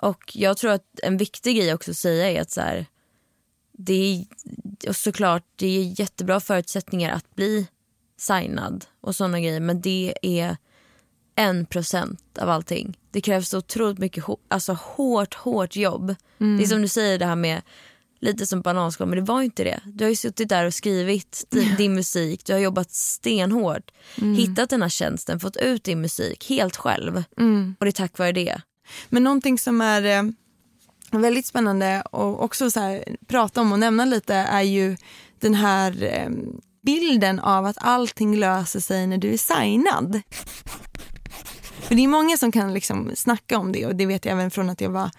Och 0.02 0.36
jag 0.36 0.56
tror 0.56 0.70
att 0.70 1.00
en 1.02 1.16
viktig 1.16 1.56
grej 1.56 1.74
också 1.74 1.90
att 1.90 1.96
säga 1.96 2.30
är 2.30 2.40
att 2.40 2.50
så 2.50 2.60
här, 2.60 2.86
det 3.72 4.26
är 4.86 4.92
såklart 4.92 5.44
det 5.56 5.66
är 5.66 6.00
jättebra 6.00 6.40
förutsättningar 6.40 7.12
att 7.12 7.34
bli 7.34 7.66
signad 8.18 8.86
och 9.00 9.16
såna 9.16 9.40
grejer 9.40 9.60
men 9.60 9.80
det 9.80 10.14
är 10.22 10.56
en 11.34 11.66
procent 11.66 12.38
av 12.38 12.50
allting. 12.50 12.98
Det 13.10 13.20
krävs 13.20 13.54
otroligt 13.54 13.98
mycket 13.98 14.24
alltså 14.48 14.72
hårt, 14.72 15.34
hårt 15.34 15.76
jobb. 15.76 16.14
Det 16.38 16.62
är 16.62 16.66
som 16.66 16.82
du 16.82 16.88
säger 16.88 17.18
det 17.18 17.26
här 17.26 17.36
med 17.36 17.62
lite 18.20 18.46
som 18.46 18.60
bananskal 18.60 19.08
men 19.08 19.16
det 19.18 19.24
var 19.24 19.38
ju 19.40 19.44
inte 19.44 19.64
det. 19.64 19.80
Du 19.84 20.04
har 20.04 20.08
ju 20.10 20.16
suttit 20.16 20.48
där 20.48 20.64
och 20.66 20.74
skrivit 20.74 21.44
di- 21.50 21.74
din 21.78 21.94
musik, 21.94 22.44
du 22.46 22.52
har 22.52 22.60
jobbat 22.60 22.90
stenhårt, 22.90 23.90
hittat 24.36 24.70
den 24.70 24.82
här 24.82 24.88
tjänsten, 24.88 25.40
fått 25.40 25.56
ut 25.56 25.84
din 25.84 26.00
musik 26.00 26.48
helt 26.48 26.76
själv. 26.76 27.16
Och 27.78 27.84
det 27.84 27.90
är 27.90 27.92
tack 27.92 28.18
vare 28.18 28.32
det. 28.32 28.60
Men 29.08 29.24
någonting 29.24 29.58
som 29.58 29.80
är 29.80 30.02
eh, 30.02 30.22
väldigt 31.20 31.46
spännande 31.46 32.02
och 32.10 32.44
också 32.44 32.70
så 32.70 32.80
här, 32.80 33.04
prata 33.26 33.60
om 33.60 33.72
och 33.72 33.78
nämna 33.78 34.04
lite 34.04 34.34
är 34.34 34.62
ju 34.62 34.96
den 35.40 35.54
här 35.54 36.02
eh, 36.02 36.30
bilden 36.82 37.40
av 37.40 37.66
att 37.66 37.76
allting 37.80 38.36
löser 38.36 38.80
sig 38.80 39.06
när 39.06 39.18
du 39.18 39.32
är 39.32 39.38
signad. 39.38 40.22
För 41.80 41.94
det 41.94 42.04
är 42.04 42.08
många 42.08 42.36
som 42.36 42.52
kan 42.52 42.74
liksom 42.74 43.10
snacka 43.14 43.58
om 43.58 43.72
det 43.72 43.86
och 43.86 43.96
det 43.96 44.06
vet 44.06 44.24
jag 44.24 44.32
även 44.32 44.50
från 44.50 44.70
att 44.70 44.80
jag 44.80 44.90
var 44.90 45.10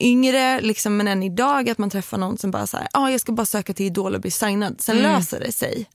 yngre 0.00 0.60
liksom, 0.60 0.96
men 0.96 1.08
än 1.08 1.22
idag 1.22 1.70
att 1.70 1.78
man 1.78 1.90
träffar 1.90 2.18
någon 2.18 2.38
som 2.38 2.50
bara 2.50 2.66
säger 2.66 2.88
ah, 2.92 3.08
jag 3.10 3.20
ska 3.20 3.32
bara 3.32 3.46
söka 3.46 3.74
till 3.74 3.86
Idol 3.86 4.14
och 4.14 4.20
bli 4.20 4.30
signad, 4.30 4.80
sen 4.80 4.96
löser 5.02 5.40
det 5.40 5.52
sig. 5.52 5.86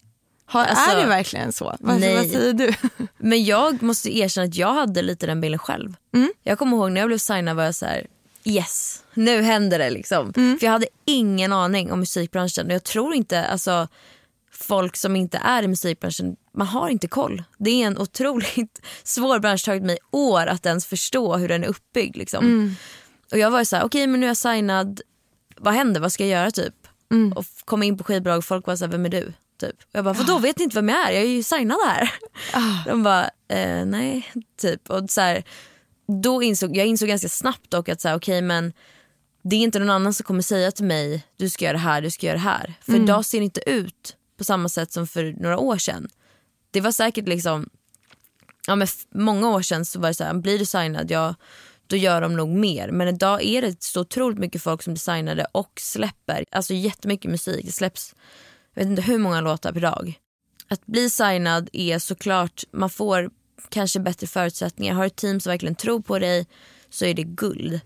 Har, 0.45 0.65
Alltså, 0.65 0.91
är 0.91 1.01
det 1.01 1.05
verkligen 1.07 1.53
så? 1.53 1.75
Vad, 1.79 1.99
nej. 1.99 2.15
vad 2.15 2.27
säger 2.29 2.53
du? 2.53 2.73
Men 3.17 3.45
jag 3.45 3.81
måste 3.83 4.17
erkänna 4.17 4.47
att 4.47 4.55
jag 4.55 4.73
hade 4.73 5.01
lite 5.01 5.25
den 5.25 5.41
bilden 5.41 5.59
själv. 5.59 5.95
Jag 6.43 6.59
kommer 6.59 6.77
ihåg 6.77 6.91
när 6.91 7.01
jag 7.01 7.07
blev 7.07 7.17
signad 7.17 7.55
var 7.55 7.63
jag 7.63 7.75
så 7.75 7.85
här: 7.85 8.07
yes, 8.43 9.03
nu 9.13 9.41
händer 9.41 9.79
det 9.79 9.89
liksom. 9.89 10.33
För 10.33 10.65
jag 10.65 10.71
hade 10.71 10.87
ingen 11.05 11.53
aning 11.53 11.91
om 11.91 11.99
musikbranschen 11.99 12.67
och 12.67 12.73
jag 12.73 12.83
tror 12.83 13.13
inte, 13.13 13.45
alltså 13.45 13.87
folk 14.51 14.97
som 14.97 15.15
inte 15.15 15.37
är 15.37 15.63
i 15.63 15.67
musikbranschen, 15.67 16.35
man 16.53 16.67
har 16.67 16.89
inte 16.89 17.07
koll. 17.07 17.43
Det 17.57 17.69
är 17.83 17.87
en 17.87 17.97
otroligt 17.97 18.81
svår 19.03 19.39
bransch, 19.39 19.61
det 19.65 19.71
har 19.71 19.75
tagit 19.77 19.87
mig 19.87 19.97
år 20.11 20.47
att 20.47 20.65
ens 20.65 20.85
förstå 20.85 21.37
hur 21.37 21.47
den 21.47 21.63
är 21.63 21.67
uppbyggd. 21.67 22.15
Liksom. 22.17 22.75
Och 23.31 23.37
jag 23.37 23.51
var 23.51 23.63
så 23.63 23.75
här, 23.75 23.83
okej 23.83 24.07
men 24.07 24.19
nu 24.19 24.25
är 24.25 24.29
jag 24.29 24.37
signad, 24.37 25.01
vad 25.57 25.73
händer, 25.73 26.01
vad 26.01 26.11
ska 26.13 26.23
jag 26.25 26.39
göra 26.39 26.51
typ? 26.51 26.73
Och 27.33 27.41
f- 27.41 27.61
kom 27.65 27.83
in 27.83 27.97
på 27.97 28.03
skivbolag 28.03 28.37
och 28.37 28.45
folk 28.45 28.67
var 28.67 28.75
så 28.75 28.85
här, 28.85 28.91
vem 28.91 29.05
är 29.05 29.09
du? 29.09 29.33
Typ. 29.59 29.75
Och 29.81 29.89
jag 29.91 30.03
bara, 30.03 30.13
vadå 30.13 30.39
vet 30.39 30.57
ni 30.57 30.63
inte 30.63 30.75
vem 30.75 30.89
jag 30.89 31.09
är? 31.09 31.11
Jag 31.11 31.23
är 31.23 31.27
ju 31.27 31.43
signad 31.43 31.77
här. 31.87 32.13
De 32.85 33.03
bara, 33.03 33.29
eh, 33.47 33.85
nej, 33.85 34.31
typ. 34.61 34.89
Och 34.89 35.09
så 35.09 35.21
här, 35.21 35.43
då 36.23 36.43
insåg, 36.43 36.77
jag 36.77 36.85
insåg 36.87 37.07
ganska 37.09 37.29
snabbt 37.29 37.71
dock 37.71 37.89
att 37.89 38.01
så 38.01 38.07
här, 38.07 38.15
okej 38.15 38.41
men 38.41 38.73
det 39.43 39.55
är 39.55 39.59
inte 39.59 39.79
någon 39.79 39.89
annan 39.89 40.13
som 40.13 40.23
kommer 40.23 40.41
säga 40.41 40.71
till 40.71 40.85
mig 40.85 41.23
du 41.37 41.49
ska 41.49 41.65
göra 41.65 41.73
det 41.73 41.79
här, 41.79 42.01
du 42.01 42.11
ska 42.11 42.25
göra 42.27 42.35
det 42.37 42.41
här. 42.43 42.73
För 42.81 42.91
idag 43.03 43.25
ser 43.25 43.37
det 43.39 43.43
inte 43.45 43.69
ut 43.69 44.15
på 44.37 44.43
samma 44.43 44.69
sätt 44.69 44.91
som 44.91 45.07
för 45.07 45.33
några 45.41 45.57
år 45.57 45.77
sedan. 45.77 46.09
Det 46.71 46.81
var 46.81 46.91
säkert 46.91 47.27
liksom, 47.27 47.69
ja 48.67 48.75
men 48.75 48.87
många 49.15 49.49
år 49.49 49.61
sedan 49.61 49.85
så 49.85 49.99
var 49.99 50.07
det 50.07 50.13
så 50.13 50.23
här, 50.23 50.33
blir 50.33 50.59
du 50.59 50.65
signad, 50.65 51.11
ja 51.11 51.35
då 51.91 51.97
gör 51.97 52.21
de 52.21 52.35
nog 52.35 52.49
mer. 52.49 52.91
Men 52.91 53.07
idag 53.07 53.43
är 53.43 53.61
det 53.61 53.83
så 53.83 54.01
otroligt 54.01 54.39
mycket 54.39 54.61
folk 54.61 54.83
som 54.83 54.93
designar 54.93 55.35
det 55.35 55.47
och 55.51 55.71
släpper 55.79 56.45
alltså 56.51 56.73
jättemycket 56.73 57.31
musik. 57.31 57.65
Det 57.65 57.71
släpps 57.71 58.15
jag 58.73 58.83
vet 58.83 58.89
inte 58.89 59.01
hur 59.01 59.17
många 59.17 59.41
låtar 59.41 59.71
per 59.71 59.81
dag. 59.81 60.19
Att 60.67 60.85
bli 60.85 61.09
signad 61.09 61.69
är 61.73 61.99
såklart, 61.99 62.63
man 62.71 62.89
får 62.89 63.29
kanske 63.69 63.99
bättre 63.99 64.27
förutsättningar. 64.27 64.93
Har 64.93 65.05
ett 65.05 65.15
team 65.15 65.39
som 65.39 65.49
verkligen 65.49 65.75
tror 65.75 66.01
på 66.01 66.19
dig 66.19 66.47
så 66.89 67.05
är 67.05 67.13
det 67.13 67.23
guld. 67.23 67.79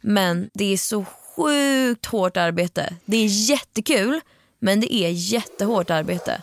Men 0.00 0.50
det 0.54 0.72
är 0.72 0.76
så 0.76 1.04
sjukt 1.04 2.06
hårt 2.06 2.36
arbete. 2.36 2.96
Det 3.04 3.16
är 3.16 3.50
jättekul 3.50 4.20
men 4.58 4.80
det 4.80 4.94
är 4.94 5.10
jättehårt 5.10 5.90
arbete. 5.90 6.42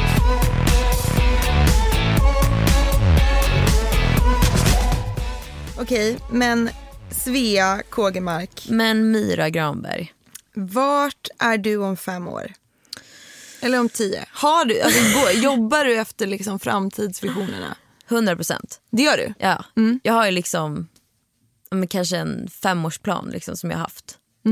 Okej, 5.81 6.17
men 6.31 6.69
Svea 7.11 7.81
Kågemark, 7.89 8.65
Men 8.69 9.11
Myra 9.11 9.49
Granberg. 9.49 10.13
vart 10.53 11.27
är 11.39 11.57
du 11.57 11.77
om 11.77 11.97
fem 11.97 12.27
år? 12.27 12.53
Eller 13.61 13.79
om 13.79 13.89
tio? 13.89 14.25
Har 14.31 14.65
du, 14.65 14.81
alltså, 14.81 15.19
går, 15.19 15.31
jobbar 15.31 15.85
du 15.85 15.95
efter 15.97 16.27
liksom 16.27 16.59
framtidsvisionerna? 16.59 17.75
100 18.09 18.35
procent. 18.35 18.81
Det 18.91 19.03
gör 19.03 19.17
du? 19.17 19.33
Ja. 19.39 19.65
Jag 20.03 20.13
har 20.13 20.25
ju 20.25 20.31
liksom 20.31 20.87
men 21.71 21.87
kanske 21.87 22.17
en 22.17 22.47
femårsplan 22.47 23.29
liksom, 23.33 23.57
som 23.57 23.69
jag 23.71 23.77
har 23.77 23.83
haft. 23.83 24.17
I 24.45 24.49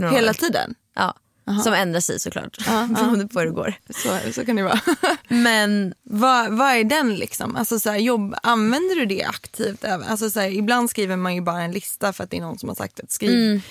några 0.00 0.10
Hela 0.14 0.30
år. 0.30 0.34
tiden? 0.34 0.74
Ja. 0.94 1.14
Som 1.64 1.74
ändrar 1.74 2.00
sig 2.00 2.20
såklart. 2.20 2.58
Beroende 2.88 3.28
på 3.28 3.38
hur 3.38 3.46
det 3.46 3.52
går. 3.52 3.74
Så, 3.90 4.32
så 4.32 4.46
kan 4.46 4.56
det 4.56 4.62
vara. 4.62 4.80
Men 5.28 5.94
vad, 6.02 6.52
vad 6.52 6.68
är 6.68 6.84
den 6.84 7.14
liksom? 7.14 7.56
Alltså, 7.56 7.80
så 7.80 7.90
här, 7.90 7.98
jobb, 7.98 8.34
använder 8.42 8.96
du 8.96 9.06
det 9.06 9.22
aktivt? 9.22 9.84
Alltså, 9.84 10.30
så 10.30 10.40
här, 10.40 10.48
ibland 10.48 10.90
skriver 10.90 11.16
man 11.16 11.34
ju 11.34 11.40
bara 11.40 11.62
en 11.62 11.72
lista 11.72 12.12
för 12.12 12.24
att 12.24 12.30
det 12.30 12.36
är 12.36 12.40
någon 12.40 12.58
som 12.58 12.68
har 12.68 12.76
sagt 12.76 13.00
att 13.00 13.10
skriv 13.10 13.62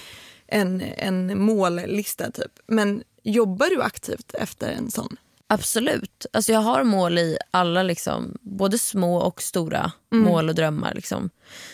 en, 0.47 0.81
en 0.97 1.41
mållista 1.41 2.31
typ. 2.31 2.51
Men 2.67 3.03
jobbar 3.23 3.69
du 3.69 3.81
aktivt 3.81 4.33
efter 4.33 4.71
en 4.71 4.91
sån? 4.91 5.17
absolut. 5.47 6.25
Alltså 6.33 6.51
jag 6.51 6.59
har 6.59 6.83
mål 6.83 7.17
i 7.17 7.37
alla, 7.51 7.83
liksom, 7.83 8.37
både 8.41 8.77
små 8.77 9.17
och 9.17 9.41
stora 9.41 9.91
mål 10.11 10.49
och 10.49 10.55
drömmar. 10.55 10.93
Liksom. 10.93 11.29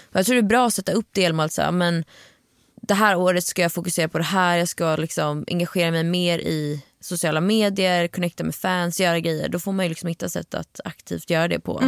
Och 0.10 0.16
jag 0.16 0.26
tror 0.26 0.36
det 0.36 0.40
är 0.40 0.44
bra 0.44 0.68
att 0.68 0.74
sätta 0.74 0.92
upp 0.92 1.14
delmål. 1.14 1.50
Så 1.50 1.62
här, 1.62 1.72
men 1.72 2.06
det 2.82 2.94
här 2.94 3.16
året 3.16 3.44
ska 3.46 3.62
jag 3.62 3.72
fokusera 3.72 4.08
på 4.10 4.18
det 4.18 4.24
här. 4.24 4.58
Jag 4.58 4.68
ska 4.68 4.96
liksom 4.96 5.46
engagera 5.48 5.92
mig 5.92 6.04
mer 6.04 6.40
i 6.40 6.84
sociala 7.00 7.42
medier, 7.42 8.08
connecta 8.08 8.44
med 8.44 8.56
fans, 8.56 9.00
göra 9.00 9.20
grejer. 9.20 9.50
Då 9.50 9.60
får 9.60 9.72
man 9.72 9.86
ju 9.86 9.90
liksom 9.90 10.10
hitta 10.10 10.30
sätt 10.30 10.54
att 10.54 10.80
aktivt 10.86 11.30
göra 11.30 11.48
det 11.48 11.60
på. 11.60 11.80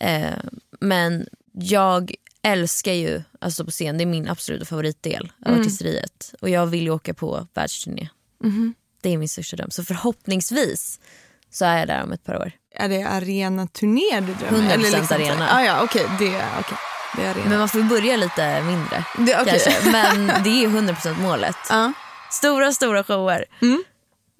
Eh, 0.00 0.32
men 0.80 1.26
jag 1.52 2.14
älskar 2.42 2.92
ju 2.92 3.22
alltså 3.38 3.64
på 3.64 3.70
scen. 3.70 3.98
Det 3.98 4.04
är 4.04 4.06
min 4.06 4.28
absoluta 4.28 4.64
favoritdel 4.64 5.32
av 5.46 5.52
artisteriet. 5.60 6.34
Och 6.40 6.50
jag 6.50 6.66
vill 6.66 6.82
ju 6.84 6.90
åka 6.90 7.14
på 7.14 7.46
världsturné. 7.54 8.08
Det 9.00 9.08
är 9.10 9.18
min 9.18 9.28
största 9.28 9.56
dröm. 9.56 9.70
Så 9.70 9.84
förhoppningsvis 9.84 11.00
så 11.50 11.64
är 11.64 11.78
jag 11.78 11.88
där 11.88 12.02
om 12.02 12.12
ett 12.12 12.24
par 12.24 12.36
år. 12.36 12.52
Är 12.74 12.88
det 12.88 13.02
arenaturné 13.02 14.20
du 14.20 14.34
drömmer? 14.34 14.76
100% 14.76 15.06
så 15.08 15.14
här- 15.14 15.20
arena. 15.30 15.48
Ah, 15.52 15.64
ja, 15.64 15.82
okej. 15.84 16.06
Det, 16.18 16.26
okay. 16.28 16.78
Det 17.16 17.22
är 17.22 17.30
arena. 17.30 17.48
Men 17.48 17.58
man 17.58 17.68
får 17.68 17.82
börja 17.82 18.16
lite 18.16 18.62
mindre. 18.62 19.04
Det- 19.18 19.50
kanske. 19.50 19.90
Men 19.92 20.26
det 20.44 20.50
är 20.50 20.60
ju 20.60 20.68
100% 20.68 21.20
målet. 21.22 21.56
Ja. 21.70 21.92
Stora, 22.30 22.72
stora 22.72 23.04
shower. 23.04 23.44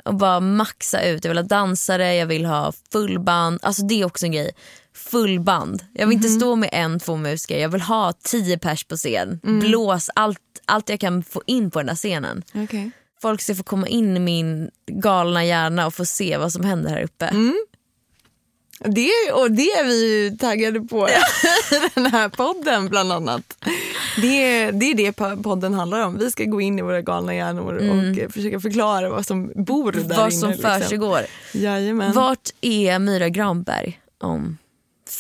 Och 0.05 0.15
bara 0.15 0.41
maxa 0.41 1.03
ut. 1.03 1.25
Jag 1.25 1.31
vill 1.31 1.39
ha 1.39 1.43
dansare, 1.45 2.15
jag 2.15 2.27
vill 2.27 2.45
ha 2.45 2.73
fullband. 2.93 3.59
Alltså 3.63 3.83
det 3.83 4.01
är 4.01 4.05
också 4.05 4.27
en 4.27 4.33
grej. 4.33 4.51
Fullband. 4.97 5.83
Jag 5.95 6.07
vill 6.07 6.17
inte 6.17 6.29
stå 6.29 6.57
med 6.57 6.69
en, 6.73 7.01
två 7.01 7.17
musiker. 7.17 7.59
Jag 7.59 7.69
vill 7.69 7.81
ha 7.81 8.13
tio 8.13 8.59
pers 8.59 8.85
på 8.85 8.97
scen. 8.97 9.41
Blås, 9.43 10.11
allt, 10.15 10.39
allt 10.67 10.89
jag 10.89 11.01
kan 11.01 11.23
få 11.23 11.43
in 11.47 11.71
på 11.71 11.79
den 11.79 11.87
där 11.87 11.95
scenen. 11.95 12.43
Okej. 12.55 12.91
Folk 13.23 13.41
ska 13.43 13.55
få 13.55 13.63
komma 13.63 13.87
in 13.87 14.17
i 14.17 14.21
min 14.21 14.71
galna 14.87 15.45
hjärna 15.45 15.87
och 15.87 15.95
få 15.95 16.05
se 16.05 16.37
vad 16.37 16.53
som 16.53 16.65
händer 16.65 16.91
här 16.91 17.03
uppe. 17.03 17.31
Det, 18.85 19.33
och 19.33 19.51
det 19.51 19.71
är 19.71 19.85
vi 19.85 20.23
ju 20.25 20.37
taggade 20.37 20.81
på 20.81 21.09
i 21.09 21.13
den 21.95 22.07
här 22.07 22.29
podden 22.29 22.89
bland 22.89 23.13
annat. 23.13 23.65
Det, 24.17 24.71
det 24.71 24.91
är 24.91 24.95
det 24.95 25.11
po- 25.11 25.43
podden 25.43 25.75
handlar 25.75 26.01
om. 26.01 26.19
Vi 26.19 26.31
ska 26.31 26.45
gå 26.45 26.61
in 26.61 26.79
i 26.79 26.83
våra 26.83 27.01
galna 27.03 27.35
hjärnor 27.35 27.75
och 27.75 28.19
eh, 28.19 28.29
försöka 28.29 28.61
förklara 28.61 29.11
vad 29.11 29.27
som 29.27 29.53
bor 29.55 29.93
där 29.93 30.01
vad 30.01 30.33
inne. 30.33 30.41
som 30.41 30.51
liksom. 30.51 30.81
försiggår. 30.81 31.21
Jajamän. 31.53 32.13
Vart 32.13 32.51
är 32.61 32.99
Myra 32.99 33.29
Granberg 33.29 34.01
om 34.21 34.59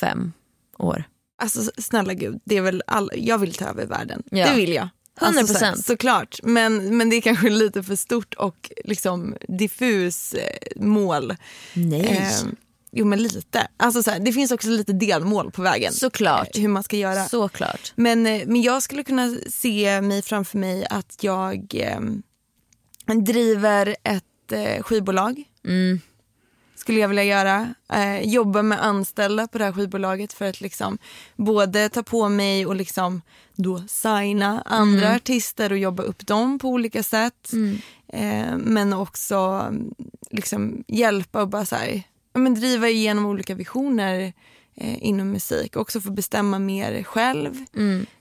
fem 0.00 0.32
år? 0.78 1.04
Alltså 1.42 1.70
snälla 1.78 2.14
gud, 2.14 2.40
det 2.44 2.56
är 2.56 2.62
väl 2.62 2.82
all, 2.86 3.10
jag 3.14 3.38
vill 3.38 3.54
ta 3.54 3.64
över 3.64 3.86
världen. 3.86 4.22
Ja. 4.30 4.50
Det 4.50 4.56
vill 4.56 4.72
jag. 4.72 4.88
Alltså, 5.20 5.54
100%. 5.54 5.58
så 5.58 5.64
här, 5.64 5.74
såklart. 5.74 6.40
Men, 6.42 6.96
men 6.96 7.10
det 7.10 7.16
är 7.16 7.20
kanske 7.20 7.50
lite 7.50 7.82
för 7.82 7.96
stort 7.96 8.34
och 8.34 8.70
liksom 8.84 9.34
diffus 9.48 10.34
eh, 10.34 10.58
mål. 10.76 11.34
Nej. 11.74 12.32
Eh, 12.42 12.48
jo 12.94 13.04
men 13.06 13.22
lite. 13.22 13.68
Alltså, 13.76 14.02
så 14.02 14.10
här, 14.10 14.18
det 14.18 14.32
finns 14.32 14.50
också 14.52 14.68
lite 14.68 14.92
delmål 14.92 15.50
på 15.50 15.62
vägen. 15.62 15.92
Såklart. 15.92 16.56
Eh, 16.56 16.60
Hur 16.62 16.68
man 16.68 16.82
ska 16.82 16.96
göra. 16.96 17.24
Såklart. 17.28 17.92
Men, 17.96 18.26
eh, 18.26 18.42
men 18.46 18.62
jag 18.62 18.82
skulle 18.82 19.04
kunna 19.04 19.36
se 19.48 20.00
mig 20.00 20.22
framför 20.22 20.58
mig 20.58 20.86
att 20.90 21.16
jag 21.20 21.74
eh, 21.74 22.00
driver 23.14 23.96
ett 24.02 24.52
eh, 24.52 24.82
skivbolag. 24.82 25.42
Skulle 26.76 27.00
jag 27.00 27.08
vilja 27.08 27.24
göra. 27.24 27.74
Eh, 27.92 28.20
jobba 28.20 28.62
med 28.62 28.84
anställda 28.84 29.48
på 29.48 29.58
det 29.58 29.64
här 29.64 29.72
skivbolaget 29.72 30.32
för 30.32 30.48
att 30.48 30.60
liksom 30.60 30.98
både 31.36 31.88
ta 31.88 32.02
på 32.02 32.28
mig 32.28 32.66
och 32.66 32.74
liksom 32.76 33.22
då 33.56 33.82
signa 33.88 34.62
andra 34.66 35.14
artister 35.14 35.72
och 35.72 35.78
jobba 35.78 36.02
upp 36.02 36.26
dem 36.26 36.58
på 36.58 36.68
olika 36.68 37.02
sätt. 37.02 37.50
Eh, 38.08 38.56
men 38.56 38.92
också 38.92 39.36
mm, 39.36 39.94
liksom 40.30 40.84
hjälpa 40.88 41.42
och 41.42 41.48
bara 41.48 41.64
så 41.66 41.76
här, 41.76 42.02
men 42.34 42.54
driva 42.54 42.88
igenom 42.88 43.26
olika 43.26 43.54
visioner 43.54 44.32
eh, 44.76 45.04
inom 45.04 45.30
musik. 45.30 45.76
Också 45.76 46.00
få 46.00 46.10
bestämma 46.10 46.58
mer 46.58 47.02
själv. 47.02 47.64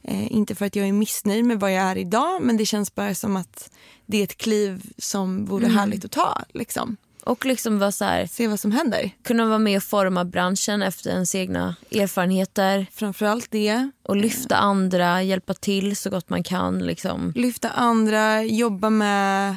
Eh, 0.04 0.32
inte 0.34 0.56
för 0.56 0.66
att 0.66 0.76
jag 0.76 0.88
är 0.88 0.94
missnöjd 0.94 1.46
med 1.46 1.60
vad 1.60 1.74
jag 1.74 1.84
är 1.84 1.98
idag 1.98 2.42
men 2.42 2.58
det 2.58 2.66
känns 2.66 2.96
bara 2.96 3.16
som 3.16 3.36
att 3.36 3.72
det 4.06 4.18
är 4.18 4.24
ett 4.24 4.38
kliv 4.38 4.92
som 4.98 5.46
vore 5.46 5.68
härligt 5.68 6.06
att 6.06 6.12
ta. 6.12 6.42
Liksom. 6.54 6.98
Och 7.26 7.46
liksom 7.46 7.80
vara 7.80 7.92
så 7.92 8.06
här, 8.06 8.26
Se 8.26 8.48
vad 8.48 8.60
som 8.60 8.72
händer. 8.72 9.12
kunna 9.24 9.46
vara 9.46 9.60
med 9.60 9.78
och 9.78 9.84
forma 9.84 10.26
branschen 10.26 10.82
efter 10.82 11.10
ens 11.10 11.36
egna 11.36 11.76
erfarenheter. 11.92 12.88
Framförallt 12.92 13.52
det. 13.52 13.90
Och 14.04 14.16
lyfta 14.16 14.56
andra, 14.58 15.24
hjälpa 15.24 15.54
till 15.54 15.96
så 15.96 16.10
gott 16.10 16.30
man 16.30 16.44
kan. 16.44 16.80
Liksom. 16.80 17.34
Lyfta 17.36 17.70
andra, 17.70 18.44
jobba 18.44 18.90
med 18.90 19.56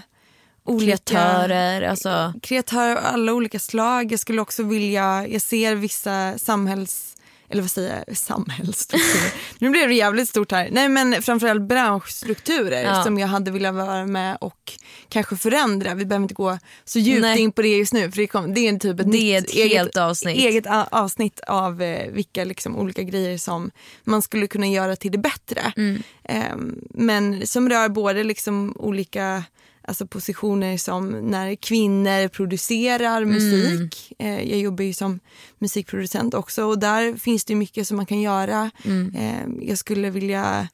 Kreatörer. 0.67 1.83
Alltså, 1.83 2.33
kreatörer 2.43 2.97
av 2.97 3.05
alla 3.07 3.33
olika 3.33 3.59
slag. 3.59 4.13
Jag 4.13 4.21
skulle 4.21 4.41
också 4.41 4.63
vilja, 4.63 5.27
jag 5.29 5.43
ser 5.43 5.75
vissa 5.75 6.39
samhälls 6.39 7.13
eller 7.49 7.63
vad 7.63 7.71
säger 7.71 8.05
jag, 8.07 8.17
samhällsstrukturer. 8.17 9.33
nu 9.59 9.71
blev 9.71 9.89
det 9.89 9.95
jävligt 9.95 10.29
stort 10.29 10.53
här. 10.53 10.69
Nej 10.73 10.89
men 10.89 11.23
framförallt 11.23 11.63
branschstrukturer 11.63 12.83
Ja. 12.83 13.05
som 13.05 13.19
jag 13.19 13.29
hade 13.29 13.51
velat 13.51 13.75
vara 13.75 14.07
med 14.07 14.37
och 14.41 14.73
kanske 15.09 15.37
förändra. 15.37 15.95
Vi 15.95 16.05
behöver 16.07 16.23
inte 16.23 16.35
gå 16.35 16.59
så 16.85 16.99
djupt 16.99 17.21
Nej. 17.21 17.41
in 17.41 17.53
på 17.53 17.63
det 17.63 17.69
just 17.69 17.93
nu 17.93 18.11
för 18.11 18.17
det, 18.17 18.27
kom, 18.27 18.55
det 18.55 18.61
är 18.61 18.69
en 18.69 18.79
typ 18.79 19.01
ett, 19.01 19.13
Det 19.13 19.35
är 19.35 19.39
ett 19.39 19.55
helt 19.55 19.97
avsnitt. 19.97 20.37
eget 20.39 20.67
avsnitt 20.91 21.41
av 21.41 21.83
eh, 21.83 22.11
vilka 22.13 22.45
liksom, 22.45 22.77
olika 22.77 23.03
grejer 23.03 23.39
som 23.39 23.71
man 24.05 24.23
skulle 24.23 24.47
kunna 24.47 24.67
göra 24.67 24.97
till 24.97 25.13
det 25.13 25.19
bättre. 25.19 25.73
Mm. 25.77 26.03
Ehm, 26.25 26.79
men 26.91 27.47
som 27.47 27.69
rör 27.69 27.89
både 27.89 28.25
liksom 28.25 28.77
olika 28.79 29.45
alltså 29.87 30.07
positioner 30.07 30.77
som 30.79 31.09
när 31.11 31.55
kvinnor 31.55 32.29
producerar 32.29 33.25
musik. 33.25 34.13
Eh, 34.19 34.51
jag 34.51 34.59
jobbar 34.59 34.85
ju 34.85 34.93
som 34.93 35.21
musikproducent 35.59 36.35
också 36.35 36.65
och 36.65 36.79
där 36.79 37.17
finns 37.17 37.45
det 37.45 37.55
mycket 37.55 37.89
som 37.89 37.97
man 37.97 38.07
kan 38.07 38.21
göra. 38.21 38.71
Eh, 39.15 39.47
jag 39.61 39.79
skulle 39.79 40.11
vilja 40.11 40.69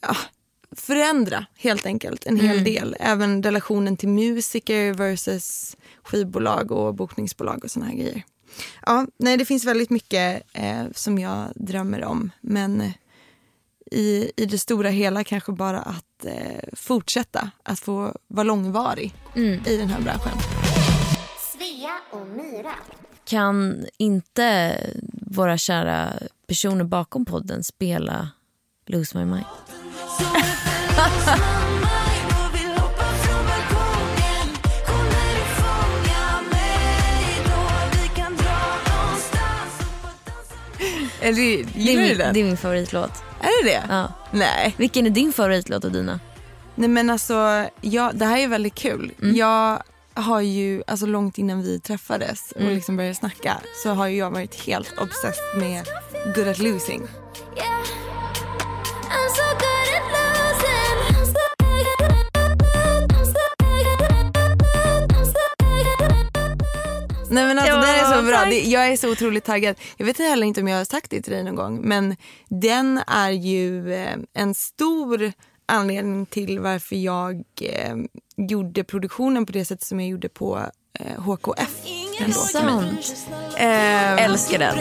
ja, 0.00 0.16
förändra 0.76 1.46
helt 1.56 1.86
enkelt 1.86 2.26
en 2.26 2.40
hel 2.40 2.64
del. 2.64 2.96
Även 3.00 3.42
relationen 3.42 3.96
till 3.96 4.08
musiker 4.08 4.92
versus 4.92 5.76
skivbolag 6.02 6.72
och 6.72 6.94
bokningsbolag 6.94 7.64
och 7.64 7.70
såna 7.70 7.86
här 7.86 7.94
grejer. 7.94 8.22
Ja, 8.86 9.06
nej, 9.18 9.36
det 9.36 9.44
finns 9.44 9.64
väldigt 9.64 9.90
mycket 9.90 10.42
eh, 10.52 10.84
som 10.94 11.18
jag 11.18 11.48
drömmer 11.54 12.04
om. 12.04 12.30
Men 12.40 12.92
i, 13.90 14.32
i 14.36 14.46
det 14.46 14.58
stora 14.58 14.88
hela 14.88 15.24
kanske 15.24 15.52
bara 15.52 15.80
att 15.80 16.24
eh, 16.24 16.68
fortsätta 16.72 17.50
att 17.62 17.80
få 17.80 18.16
vara 18.28 18.44
långvarig 18.44 19.14
i 19.66 19.76
den 19.76 19.88
här 19.88 20.00
branschen. 20.00 20.38
Svea 21.52 21.94
och 22.10 22.26
Myra. 22.26 22.72
Kan 23.24 23.86
inte 23.98 24.76
våra 25.26 25.58
kära 25.58 26.12
personer 26.46 26.84
bakom 26.84 27.24
podden 27.24 27.64
spela 27.64 28.28
Lose 28.86 29.18
My 29.18 29.24
Mind? 29.24 29.44
Är, 41.20 41.32
gillar 41.32 42.02
du 42.02 42.08
min, 42.08 42.18
den? 42.18 42.34
det 42.34 42.40
är 42.40 42.44
min 42.44 42.56
favoritlåt. 42.56 43.12
Är 43.44 43.64
det 43.64 43.70
det? 43.70 43.82
Ja. 43.88 44.12
Nej. 44.30 44.74
Vilken 44.76 45.06
är 45.06 45.10
din 45.10 45.32
favoritlåt 45.32 45.84
och 45.84 45.92
dina? 45.92 46.20
Nej 46.74 46.88
men 46.88 47.10
alltså, 47.10 47.66
ja, 47.80 48.10
det 48.14 48.24
här 48.24 48.38
är 48.38 48.48
väldigt 48.48 48.74
kul. 48.74 49.12
Jag 49.18 49.82
har 50.14 50.40
ju, 50.40 50.82
alltså 50.86 51.06
långt 51.06 51.38
innan 51.38 51.62
vi 51.62 51.80
träffades 51.80 52.52
och 52.52 52.62
liksom 52.62 52.96
började 52.96 53.14
snacka 53.14 53.56
så 53.82 53.90
har 53.90 54.06
ju 54.06 54.16
jag 54.16 54.30
varit 54.30 54.66
helt 54.66 54.98
obsessed 54.98 55.60
med 55.60 55.86
Good 56.34 56.48
at 56.48 56.58
losing. 56.58 57.02
Yeah. 57.56 57.84
Nej 67.34 67.46
men 67.46 67.58
alltså 67.58 67.73
Ja, 68.44 68.50
den. 68.50 68.64
Det, 68.64 68.70
jag 68.70 68.88
är 68.88 68.96
så 68.96 69.10
otroligt 69.12 69.44
taggad. 69.44 69.76
Jag 69.96 70.06
vet 70.06 70.18
heller 70.18 70.46
inte 70.46 70.60
om 70.60 70.68
jag 70.68 70.78
har 70.78 70.84
sagt 70.84 71.10
det 71.10 71.22
till 71.22 71.32
dig 71.32 71.44
någon 71.44 71.54
gång 71.54 71.80
men 71.82 72.16
den 72.48 73.00
är 73.06 73.30
ju 73.30 73.94
eh, 73.94 74.16
en 74.34 74.54
stor 74.54 75.32
anledning 75.66 76.26
till 76.26 76.58
varför 76.58 76.96
jag 76.96 77.42
eh, 77.60 77.94
gjorde 78.36 78.84
produktionen 78.84 79.46
på 79.46 79.52
det 79.52 79.64
sätt 79.64 79.82
som 79.82 80.00
jag 80.00 80.08
gjorde 80.08 80.28
på 80.28 80.60
eh, 81.00 81.22
HKF. 81.22 81.86
Är 82.20 82.26
det 82.26 82.32
sant? 82.32 83.26
Eh, 83.56 84.24
Älskar 84.24 84.58
den. 84.58 84.78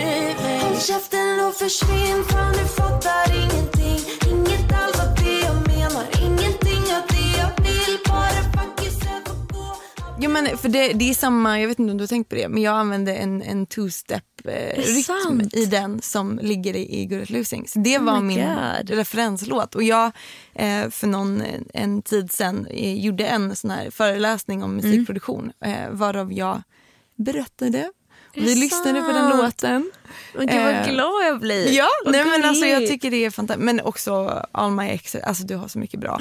Jo 10.23 10.29
men 10.29 10.57
för 10.57 10.69
det, 10.69 10.93
det 10.93 11.09
är 11.09 11.13
samma, 11.13 11.59
jag 11.59 11.67
vet 11.67 11.79
inte 11.79 11.91
om 11.91 11.97
du 11.97 12.01
har 12.01 12.07
tänkt 12.07 12.29
på 12.29 12.35
det, 12.35 12.49
men 12.49 12.63
jag 12.63 12.75
använde 12.75 13.15
en, 13.15 13.41
en 13.41 13.67
two-step 13.67 14.23
eh, 14.45 15.59
i 15.59 15.65
den 15.65 16.01
som 16.01 16.39
ligger 16.41 16.75
i, 16.75 16.99
i 16.99 17.05
Good 17.05 17.21
at 17.21 17.29
losing. 17.29 17.67
Så 17.67 17.79
det 17.79 17.97
var 17.97 18.21
my 18.21 18.35
min 18.35 18.45
God. 18.45 18.89
referenslåt. 18.89 19.75
Och 19.75 19.83
jag 19.83 20.11
eh, 20.55 20.89
för 20.89 21.07
någon 21.07 21.43
en 21.73 22.01
tid 22.01 22.31
sen 22.31 22.67
eh, 22.67 22.99
gjorde 23.05 23.25
en 23.25 23.55
sån 23.55 23.71
här 23.71 23.89
föreläsning 23.89 24.63
om 24.63 24.75
musikproduktion 24.75 25.51
eh, 25.65 25.89
varav 25.89 26.33
jag 26.33 26.63
berättade. 27.15 27.91
Vi 28.33 28.55
lyssnade 28.55 29.01
på 29.01 29.11
den 29.11 29.37
låten. 29.37 29.91
Men 30.33 30.47
gud 30.47 30.61
vad 30.61 30.73
Eh, 30.73 30.89
glad 30.89 31.25
jag 31.27 31.39
blir. 31.39 31.71
Ja, 31.71 31.87
nej, 32.05 32.25
men 32.25 32.45
alltså, 32.45 32.65
jag 32.65 32.87
tycker 32.87 33.11
det 33.11 33.25
är 33.25 33.29
fantastiskt. 33.29 33.65
Men 33.65 33.81
också 33.81 34.43
All 34.51 34.71
My 34.71 34.89
Exes, 34.89 35.23
alltså 35.23 35.43
du 35.43 35.55
har 35.55 35.67
så 35.67 35.79
mycket 35.79 35.99
bra. 35.99 36.19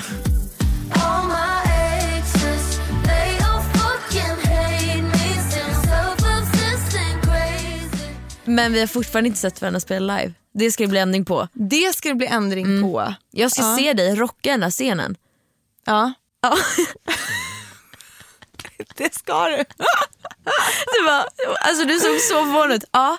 Men 8.55 8.73
vi 8.73 8.81
har 8.81 8.87
fortfarande 8.87 9.29
inte 9.29 9.41
sett 9.41 9.61
varandra 9.61 9.81
spela 9.81 10.17
live. 10.17 10.33
Det 10.55 10.73
ska 10.73 10.83
det 10.85 10.89
bli 10.89 10.99
ändring 10.99 11.25
på. 11.25 11.49
Det 11.53 11.97
ska 11.97 12.09
det 12.09 12.15
bli 12.15 12.27
ändring 12.27 12.83
på. 12.83 13.15
Jag 13.31 13.51
ska 13.53 13.63
Ja. 13.63 13.77
se 13.77 13.93
dig 13.93 14.15
rocka 14.15 14.51
den 14.51 14.63
här 14.63 14.71
scenen. 14.71 15.17
Ja. 15.85 16.13
Ja. 16.43 16.57
Det 18.97 19.15
ska 19.15 19.49
du. 19.49 19.57
Du, 19.57 21.05
bara, 21.07 21.25
alltså, 21.61 21.85
du 21.85 21.99
såg 22.01 22.21
så 22.21 22.35
förvånad 22.45 22.73
ut. 22.73 22.85
Ja. 22.93 23.19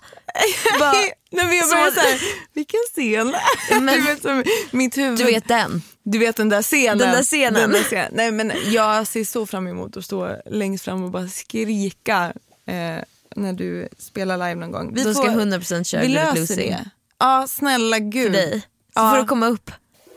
Bara, 0.80 0.92
Nej, 1.32 1.46
men 1.46 1.58
jag 1.58 1.66
Så- 1.68 1.76
började 1.76 1.92
så 1.96 2.00
här, 2.02 2.20
vilken 2.54 2.80
scen? 2.94 3.36
Men- 3.82 3.86
du, 3.96 4.02
vet, 4.02 4.22
som, 4.22 4.44
mitt 4.72 4.98
huvud, 4.98 5.18
du 5.18 5.24
vet 5.24 5.48
den. 5.48 5.82
du 6.04 6.18
vet 6.20 6.36
den 6.36 6.50
där 6.50 6.62
scenen. 6.62 6.98
Den 6.98 7.12
där 7.12 7.24
scenen. 7.24 7.54
Den 7.54 7.72
där 7.72 7.84
scenen. 7.84 8.10
Nej, 8.14 8.32
men 8.32 8.52
jag 8.66 9.08
ser 9.08 9.24
så 9.24 9.46
fram 9.46 9.68
emot 9.68 9.98
att 9.98 10.06
stå 10.06 10.42
längst 10.46 10.86
fram 10.86 11.04
och 11.04 11.12
bara 11.12 11.28
skrika 11.28 12.34
eh, 12.68 13.04
när 13.36 13.54
du 13.54 13.88
spelar 13.98 14.38
live 14.38 14.56
någon 14.56 14.72
gång. 14.72 14.94
Vi 14.94 15.02
ska 15.02 15.14
får- 15.14 15.30
100% 15.30 15.84
köra 15.84 16.02
Vi 16.02 16.08
löser 16.08 16.40
Losing 16.40 16.58
det. 16.70 16.90
Ja, 17.20 17.46
snälla 17.50 18.00
gud. 18.00 18.26
för 18.26 18.32
dig. 18.42 18.60
Så 18.62 18.68
Ja. 19.00 19.12
får 19.12 19.18
du 19.18 19.26
komma 19.28 19.48
upp 19.48 19.72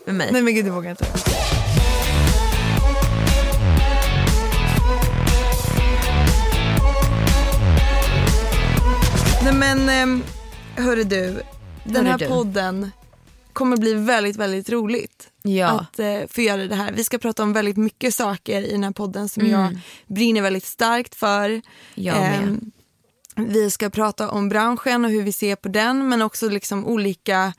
med 0.07 0.15
mig. 0.15 0.29
Nej 0.33 0.43
men 0.43 0.55
gud, 0.55 0.65
det 0.65 0.71
vågar 0.71 0.89
jag 0.91 0.93
inte. 0.93 1.07
Nej 9.45 9.55
men 9.55 9.89
ehm, 9.89 10.23
hörru 10.77 11.05
du, 11.05 11.43
den 11.85 11.97
Hörru 11.97 12.09
här 12.09 12.19
du. 12.19 12.27
podden 12.29 12.91
kommer 13.53 13.77
bli 13.77 13.95
väldigt, 13.95 14.37
väldigt 14.37 14.71
roligt 14.71 15.29
Ja. 15.43 15.67
att 15.69 15.99
eh, 15.99 16.19
få 16.29 16.41
göra 16.41 16.67
det 16.67 16.75
här. 16.75 16.93
Vi 16.93 17.05
ska 17.05 17.19
prata 17.19 17.43
om 17.43 17.53
väldigt 17.53 17.77
mycket 17.77 18.15
saker 18.15 18.63
i 18.63 18.71
den 18.73 18.85
här 18.85 18.91
podden 18.91 19.29
som 19.29 19.47
jag 19.47 19.79
brinner 20.07 20.43
väldigt 20.43 20.65
starkt 20.65 21.15
för. 21.15 21.49
Mm. 21.51 21.63
Jag 21.95 22.15
med. 22.21 22.71
Vi 23.37 23.71
ska 23.71 23.91
prata 23.91 24.31
om 24.31 24.49
branschen 24.49 25.05
och 25.05 25.11
hur 25.11 25.23
vi 25.23 25.33
ser 25.33 25.57
på 25.57 25.69
den 25.69 26.09
men 26.09 26.23
också 26.23 26.49
liksom 26.49 26.87
olika 26.87 27.53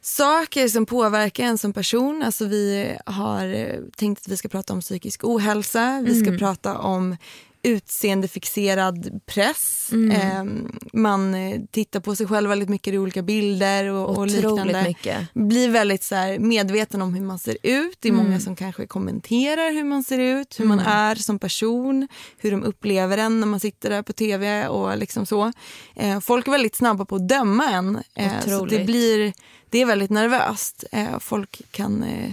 saker 0.00 0.68
som 0.68 0.86
påverkar 0.86 1.44
en 1.44 1.58
som 1.58 1.72
person. 1.72 2.22
Alltså 2.22 2.44
vi 2.46 2.96
har 3.06 3.46
eh, 3.54 3.78
tänkt 3.96 4.20
att 4.22 4.28
vi 4.28 4.36
ska 4.36 4.48
prata 4.48 4.72
om 4.72 4.80
psykisk 4.80 5.24
ohälsa, 5.24 6.02
vi 6.06 6.14
ska 6.20 6.28
Mm. 6.28 6.38
prata 6.38 6.78
om 6.78 7.16
utseendefixerad 7.62 9.20
press. 9.26 9.88
Mm. 9.92 10.10
Eh, 10.10 10.44
man 10.92 11.36
tittar 11.70 12.00
på 12.00 12.16
sig 12.16 12.26
själv 12.26 12.48
väldigt 12.48 12.68
mycket 12.68 12.94
i 12.94 12.98
olika 12.98 13.22
bilder 13.22 13.84
och, 13.88 14.18
och 14.18 14.26
liknande. 14.26 14.84
mycket. 14.88 15.34
Blir 15.34 15.68
väldigt 15.68 16.02
så 16.02 16.14
här, 16.14 16.38
medveten 16.38 17.02
om 17.02 17.14
hur 17.14 17.22
man 17.24 17.38
ser 17.38 17.56
ut. 17.62 17.96
Det 18.00 18.08
är 18.08 18.12
Mm. 18.12 18.24
många 18.26 18.40
som 18.40 18.56
kanske 18.56 18.86
kommenterar 18.86 19.72
hur 19.72 19.84
man 19.84 20.04
ser 20.04 20.18
ut, 20.18 20.60
hur 20.60 20.64
man 20.64 20.80
är 20.80 21.14
som 21.14 21.38
person, 21.38 22.08
hur 22.38 22.50
de 22.50 22.62
upplever 22.62 23.18
en 23.18 23.40
när 23.40 23.46
man 23.46 23.60
sitter 23.60 23.90
där 23.90 24.02
på 24.02 24.12
tv 24.12 24.66
och 24.68 24.98
liksom 24.98 25.26
så. 25.26 25.52
Eh, 25.96 26.20
folk 26.20 26.46
är 26.46 26.50
väldigt 26.52 26.76
snabba 26.76 27.04
på 27.04 27.16
att 27.16 27.28
döma 27.28 27.70
en. 27.70 28.02
Eh, 28.14 28.40
så 28.46 28.64
det 28.64 28.84
blir 28.84 29.32
det 29.70 29.78
är 29.78 29.86
väldigt 29.86 30.10
nervöst. 30.10 30.84
Eh, 30.92 31.18
folk 31.18 31.62
kan... 31.70 32.02
Eh, 32.02 32.30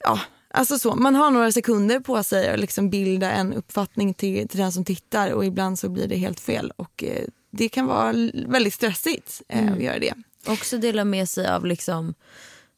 ja, 0.00 0.20
alltså 0.54 0.78
så. 0.78 0.94
Man 0.94 1.14
har 1.14 1.30
några 1.30 1.52
sekunder 1.52 2.00
på 2.00 2.22
sig 2.22 2.48
att 2.48 2.60
liksom 2.60 2.90
bilda 2.90 3.30
en 3.30 3.52
uppfattning 3.52 4.14
till, 4.14 4.48
till 4.48 4.58
den 4.60 4.72
som 4.72 4.84
tittar 4.84 5.30
och 5.30 5.44
ibland 5.44 5.78
så 5.78 5.88
blir 5.88 6.08
det 6.08 6.16
helt 6.16 6.40
fel. 6.40 6.72
Och 6.76 7.04
eh, 7.04 7.24
Det 7.50 7.68
kan 7.68 7.86
vara 7.86 8.12
väldigt 8.46 8.74
stressigt 8.74 9.42
eh, 9.48 9.72
att 9.72 9.80
göra 9.82 9.98
det. 9.98 10.14
Också 10.46 10.78
dela 10.78 11.04
med 11.04 11.28
sig 11.28 11.48
av 11.48 11.66
liksom 11.66 12.14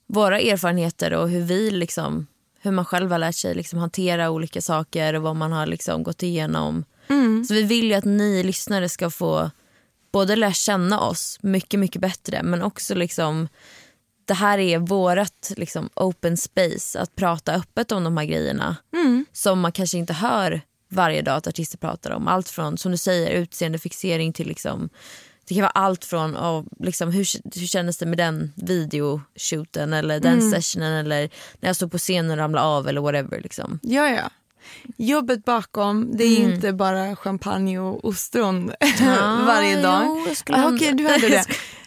våra 0.07 0.41
erfarenheter 0.41 1.15
och 1.15 1.31
hur 1.31 1.43
vi 1.43 1.71
liksom 1.71 2.27
hur 2.61 2.71
man 2.71 2.85
själv 2.85 3.11
har 3.13 3.19
lärt 3.19 3.35
sig 3.35 3.55
liksom 3.55 3.79
hantera 3.79 4.31
olika 4.31 4.61
saker 4.63 5.15
och 5.15 5.23
vad 5.23 5.37
man 5.37 5.53
har 5.53 5.67
liksom 5.67 6.03
gått 6.03 6.23
igenom. 6.23 6.85
Så 7.49 7.55
vi 7.55 7.63
vill 7.63 7.87
ju 7.87 7.95
att 7.95 8.05
ni 8.05 8.43
lyssnare 8.43 8.89
ska 8.89 9.11
få 9.11 9.51
både 10.13 10.37
lära 10.37 10.53
känna 10.53 11.01
oss 11.01 11.39
mycket, 11.43 11.81
mycket 11.81 12.01
bättre 12.01 12.43
men 12.43 12.63
också 12.63 12.95
liksom 12.95 13.49
det 14.27 14.35
här 14.35 14.59
är 14.59 14.79
vårat 14.79 15.53
liksom 15.57 15.91
open 15.95 16.37
space 16.37 17.01
att 17.01 17.17
prata 17.17 17.55
öppet 17.55 17.93
om 17.93 18.05
de 18.05 18.17
här 18.17 18.25
grejerna 18.25 18.77
som 19.33 19.61
man 19.61 19.73
kanske 19.73 19.99
inte 19.99 20.13
hör 20.13 20.61
varje 20.89 21.23
dag 21.23 21.37
att 21.37 21.47
artister 21.47 21.79
pratar 21.79 22.11
om. 22.11 22.29
Allt 22.29 22.49
från 22.49 22.79
som 22.79 22.93
du 22.93 22.99
säger 22.99 23.31
utseendefixering 23.31 24.33
till 24.33 24.49
liksom 24.49 24.89
det 25.49 25.55
kan 25.55 25.63
vara 25.63 25.71
allt 25.71 26.05
från 26.05 26.37
oh, 26.37 26.65
liksom, 26.79 27.11
hur, 27.11 27.27
hur 27.61 27.67
kändes 27.67 27.99
det 27.99 28.07
med 28.07 28.19
den 28.19 28.53
videoshooten 28.57 29.93
eller 29.93 30.21
den 30.21 30.51
sessionen 30.51 30.93
eller 30.93 31.31
när 31.61 31.69
jag 31.69 31.77
stod 31.77 31.93
på 31.93 31.99
scenen 31.99 32.31
och 32.31 32.37
ramlade 32.37 32.67
av 32.67 32.89
eller 32.89 33.01
whatever. 33.01 33.41
Liksom. 33.41 33.81
Ja, 33.83 34.09
ja. 34.09 34.31
Jobbet 34.97 35.45
bakom, 35.45 36.17
det 36.17 36.25
är 36.25 36.39
inte 36.39 36.73
bara 36.73 37.17
champagne 37.17 37.79
och 37.79 38.05
ostron 38.05 38.67
varje 39.47 39.83
dag. 39.83 40.05
jo, 40.07 40.55
ah, 40.55 40.71
Okej, 40.75 40.93
du 40.93 41.09
hade 41.09 41.29
det. 41.29 41.45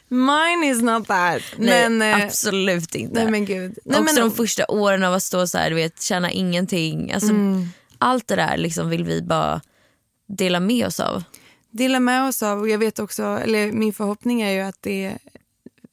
Mine 0.10 0.63
is 0.72 0.82
not 0.82 1.08
that. 1.08 1.41
Nej, 1.58 1.89
men, 1.89 2.02
eh, 2.19 2.26
absolut 2.26 2.95
inte. 2.95 3.13
nej 3.24 3.32
men 3.32 3.45
gud. 3.45 3.78
Nej, 3.86 4.00
Också 4.00 4.13
men, 4.13 4.30
de 4.30 4.32
första 4.32 4.65
åren 4.67 5.04
av 5.04 5.13
att 5.13 5.24
stå 5.24 5.48
så 5.48 5.58
här, 5.58 5.69
du 5.69 5.76
vet, 5.76 6.02
tjäna 6.02 6.32
ingenting. 6.32 7.12
Alltså, 7.12 7.30
Mm. 7.30 7.65
Allt 8.02 8.28
det 8.28 8.36
där 8.36 8.58
liksom 8.58 8.89
vill 8.89 9.04
vi 9.04 9.22
bara 9.22 9.62
dela 10.28 10.60
med 10.60 10.86
oss 10.88 11.00
av. 11.00 11.24
dela 11.72 12.00
med 12.00 12.28
oss 12.28 12.43
av. 12.43 12.60
Och 12.60 12.69
jag 12.69 12.78
vet 12.78 13.00
också, 13.00 13.24
eller 13.24 13.72
min 13.72 13.93
förhoppning 13.93 14.41
är 14.41 14.52
ju 14.52 14.60
att 14.60 14.78
det 14.82 15.17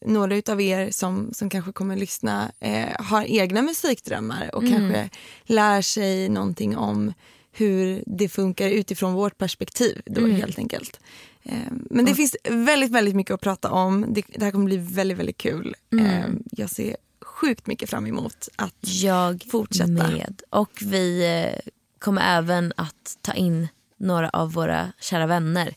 några 0.07 0.37
utav 0.37 0.61
er 0.61 0.91
som, 0.91 1.31
som 1.33 1.51
kanske 1.51 1.73
kommer 1.73 1.97
lyssna 1.97 2.51
eh, 2.61 2.89
har 2.99 3.25
egna 3.25 3.63
musikdrömmar 3.63 4.55
och 4.55 4.63
kanske 4.69 5.11
lär 5.45 5.83
sig 5.83 6.29
någonting 6.29 6.77
om 6.77 7.13
hur 7.53 8.03
det 8.07 8.29
funkar 8.29 8.69
utifrån 8.69 9.15
vårt 9.15 9.39
perspektiv 9.39 10.03
då 10.07 10.27
helt 10.27 10.59
enkelt. 10.59 11.01
Eh, 11.49 11.59
men 11.91 12.05
det 12.05 12.15
finns 12.15 12.37
väldigt, 12.51 12.91
väldigt 12.91 13.15
mycket 13.17 13.35
att 13.35 13.41
prata 13.41 13.71
om. 13.71 14.05
Det, 14.09 14.23
det 14.35 14.45
här 14.45 14.51
kommer 14.53 14.65
bli 14.65 14.77
väldigt, 14.77 15.19
väldigt 15.19 15.39
kul. 15.39 15.75
Eh, 16.01 16.25
jag 16.51 16.71
ser 16.71 16.97
sjukt 17.25 17.67
mycket 17.67 17.91
fram 17.91 18.07
emot 18.07 18.49
att 18.57 18.75
Jag 18.81 19.45
Fortsätta. 19.51 19.87
med. 19.91 20.43
Och 20.51 20.71
vi 20.83 21.25
eh, 21.55 21.71
kommer 21.99 22.39
även 22.39 22.73
att 22.77 23.19
ta 23.21 23.33
in 23.33 23.69
några 23.99 24.29
av 24.29 24.53
våra 24.53 24.93
kära 25.01 25.27
vänner 25.27 25.75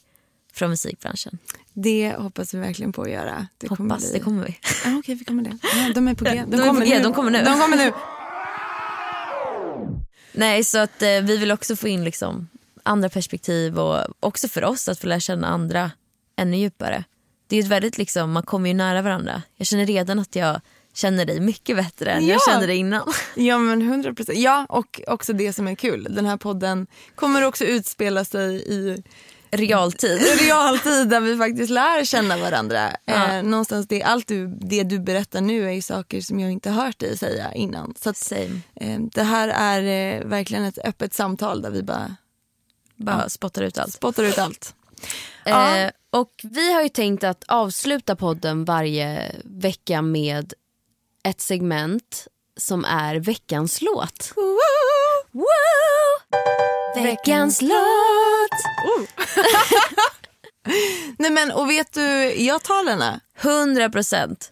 från 0.53 0.69
musikbranschen. 0.69 1.38
det 1.73 2.15
hoppas 2.17 2.53
vi 2.53 2.58
verkligen 2.60 2.93
på 2.93 3.01
att 3.01 3.12
göra. 3.12 3.47
Det 3.58 3.67
kommer 3.67 3.89
Hoppas, 3.89 4.03
bli- 4.03 4.19
det 4.19 4.23
kommer 4.23 4.45
vi. 4.45 4.58
Ja, 4.86 4.97
Okej, 4.99 5.15
vi 5.15 5.25
kommer 5.25 5.43
det. 5.43 5.58
Ja, 5.63 5.93
de 5.95 6.08
är 6.08 6.13
på 6.15 6.23
G. 6.25 6.43
De 6.47 6.60
är 6.62 6.73
på 6.73 6.79
G, 6.86 6.99
de 7.03 7.13
kommer 7.13 7.32
nu. 7.32 7.43
De 7.43 7.60
kommer 7.60 7.77
nu. 7.77 7.91
Nej, 10.32 10.63
så 10.63 10.77
att 10.77 11.01
eh, 11.01 11.08
vi 11.23 11.38
vill 11.38 11.51
också 11.51 11.75
få 11.75 11.88
in 11.88 12.03
liksom 12.03 12.47
andra 12.83 13.09
perspektiv 13.09 13.79
och 13.79 14.05
också 14.19 14.47
för 14.47 14.63
oss 14.63 14.87
att 14.89 14.99
få 14.99 15.07
lära 15.07 15.19
känna 15.19 15.47
andra 15.47 15.91
ännu 16.35 16.57
djupare. 16.57 17.03
Det 17.47 17.55
är 17.55 17.59
ett 17.59 17.67
väldigt 17.67 17.97
liksom, 17.97 18.31
man 18.31 18.43
kommer 18.43 18.67
ju 18.69 18.73
nära 18.73 19.01
varandra. 19.01 19.41
Jag 19.55 19.67
känner 19.67 19.85
redan 19.85 20.19
att 20.19 20.35
jag 20.35 20.61
känner 20.93 21.25
dig 21.25 21.39
mycket 21.39 21.75
bättre 21.77 22.11
än 22.11 22.27
jag 22.27 22.35
Ja. 22.35 22.51
kände 22.51 22.67
dig 22.67 22.77
innan. 22.77 23.13
Ja 23.35 23.57
men 23.57 23.81
100 23.81 24.13
procent. 24.13 24.37
Ja 24.37 24.65
och 24.69 25.01
också 25.07 25.33
det 25.33 25.53
som 25.53 25.67
är 25.67 25.75
kul. 25.75 26.07
Den 26.09 26.25
här 26.25 26.37
podden 26.37 26.87
kommer 27.15 27.45
också 27.45 27.65
utspela 27.65 28.25
sig 28.25 28.55
i 28.55 29.03
Realtid. 29.51 30.19
realtid 30.39 31.09
där 31.09 31.19
vi 31.19 31.37
faktiskt 31.37 31.69
lär 31.71 32.05
känna 32.05 32.37
varandra. 32.37 32.89
Ja. 33.05 33.33
Eh, 33.37 33.43
någonstans 33.43 33.87
det, 33.87 34.03
allt 34.03 34.27
du, 34.27 34.47
det 34.47 34.83
du 34.83 34.99
berättar 34.99 35.41
nu 35.41 35.71
är 35.73 35.81
saker 35.81 36.21
som 36.21 36.39
jag 36.39 36.51
inte 36.51 36.69
har 36.69 36.85
hört 36.85 36.99
dig 36.99 37.17
säga 37.17 37.53
innan. 37.53 37.93
Så 37.99 38.09
att, 38.09 38.31
eh, 38.31 38.99
det 39.13 39.23
här 39.23 39.47
är 39.47 39.81
eh, 40.19 40.25
verkligen 40.25 40.63
ett 40.63 40.77
öppet 40.83 41.13
samtal 41.13 41.61
där 41.61 41.69
vi 41.71 41.83
bara 41.83 42.15
Bara 42.99 43.29
spottar 43.29 43.62
ut 43.62 43.77
allt. 43.77 43.93
spottar 43.93 44.23
ut 44.23 44.38
allt. 44.38 44.75
Ja. 45.45 45.77
Eh, 45.77 45.91
och 46.09 46.31
vi 46.43 46.73
har 46.73 46.81
ju 46.81 46.89
tänkt 46.89 47.23
att 47.23 47.43
avsluta 47.47 48.15
podden 48.15 48.65
varje 48.65 49.35
vecka 49.43 50.01
med 50.01 50.53
ett 51.23 51.41
segment 51.41 52.27
som 52.57 52.85
är 52.85 53.15
veckans 53.15 53.81
låt. 53.81 54.33
Woo! 55.31 55.45
Veckans 57.03 57.62
låt! 57.62 57.71
Nej 61.17 61.31
men 61.31 61.51
och 61.51 61.69
vet 61.69 61.93
du, 61.93 62.01
jag 62.43 62.63
tar 62.63 62.85
denna. 62.85 63.19
100 63.41 63.89
procent. 63.89 64.51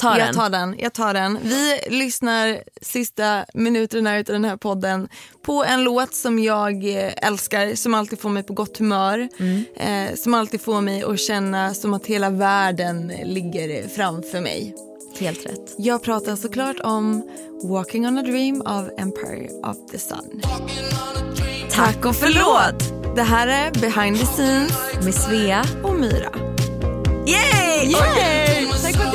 Ta 0.00 0.18
jag 0.18 0.34
tar 0.34 0.50
den. 0.50 0.74
Jag 0.78 0.92
tar 0.92 1.14
den. 1.14 1.38
Vi 1.42 1.80
lyssnar 1.88 2.58
sista 2.82 3.44
minuterna 3.54 4.18
ut 4.18 4.28
av 4.28 4.32
den 4.32 4.44
här 4.44 4.56
podden 4.56 5.08
på 5.42 5.64
en 5.64 5.84
låt 5.84 6.14
som 6.14 6.38
jag 6.38 6.84
eh, 6.84 7.12
älskar, 7.16 7.74
som 7.74 7.94
alltid 7.94 8.20
får 8.20 8.30
mig 8.30 8.42
på 8.42 8.52
gott 8.52 8.78
humör. 8.78 9.28
Mm. 9.38 9.64
Eh, 9.76 10.14
som 10.16 10.34
alltid 10.34 10.60
får 10.60 10.80
mig 10.80 11.02
att 11.04 11.20
känna 11.20 11.74
som 11.74 11.94
att 11.94 12.06
hela 12.06 12.30
världen 12.30 13.12
ligger 13.24 13.88
framför 13.88 14.40
mig. 14.40 14.74
Helt 15.18 15.46
rätt. 15.46 15.74
Jag 15.78 16.02
pratar 16.02 16.36
såklart 16.36 16.80
om 16.80 17.30
Walking 17.64 18.06
on 18.06 18.18
a 18.18 18.22
dream 18.22 18.62
av 18.62 18.90
Empire 18.98 19.48
of 19.70 19.90
the 19.90 19.98
Sun. 19.98 20.40
Tack 21.70 22.04
och 22.04 22.16
förlåt! 22.16 23.14
Det 23.16 23.22
här 23.22 23.48
är 23.48 23.70
Behind 23.80 24.18
the 24.18 24.26
Scenes 24.26 24.72
Med 25.04 25.14
Svea. 25.14 25.64
och 25.82 25.94
Myra. 25.94 26.30
Yay! 27.26 27.92
Yay! 27.92 28.68
Tack 28.82 29.14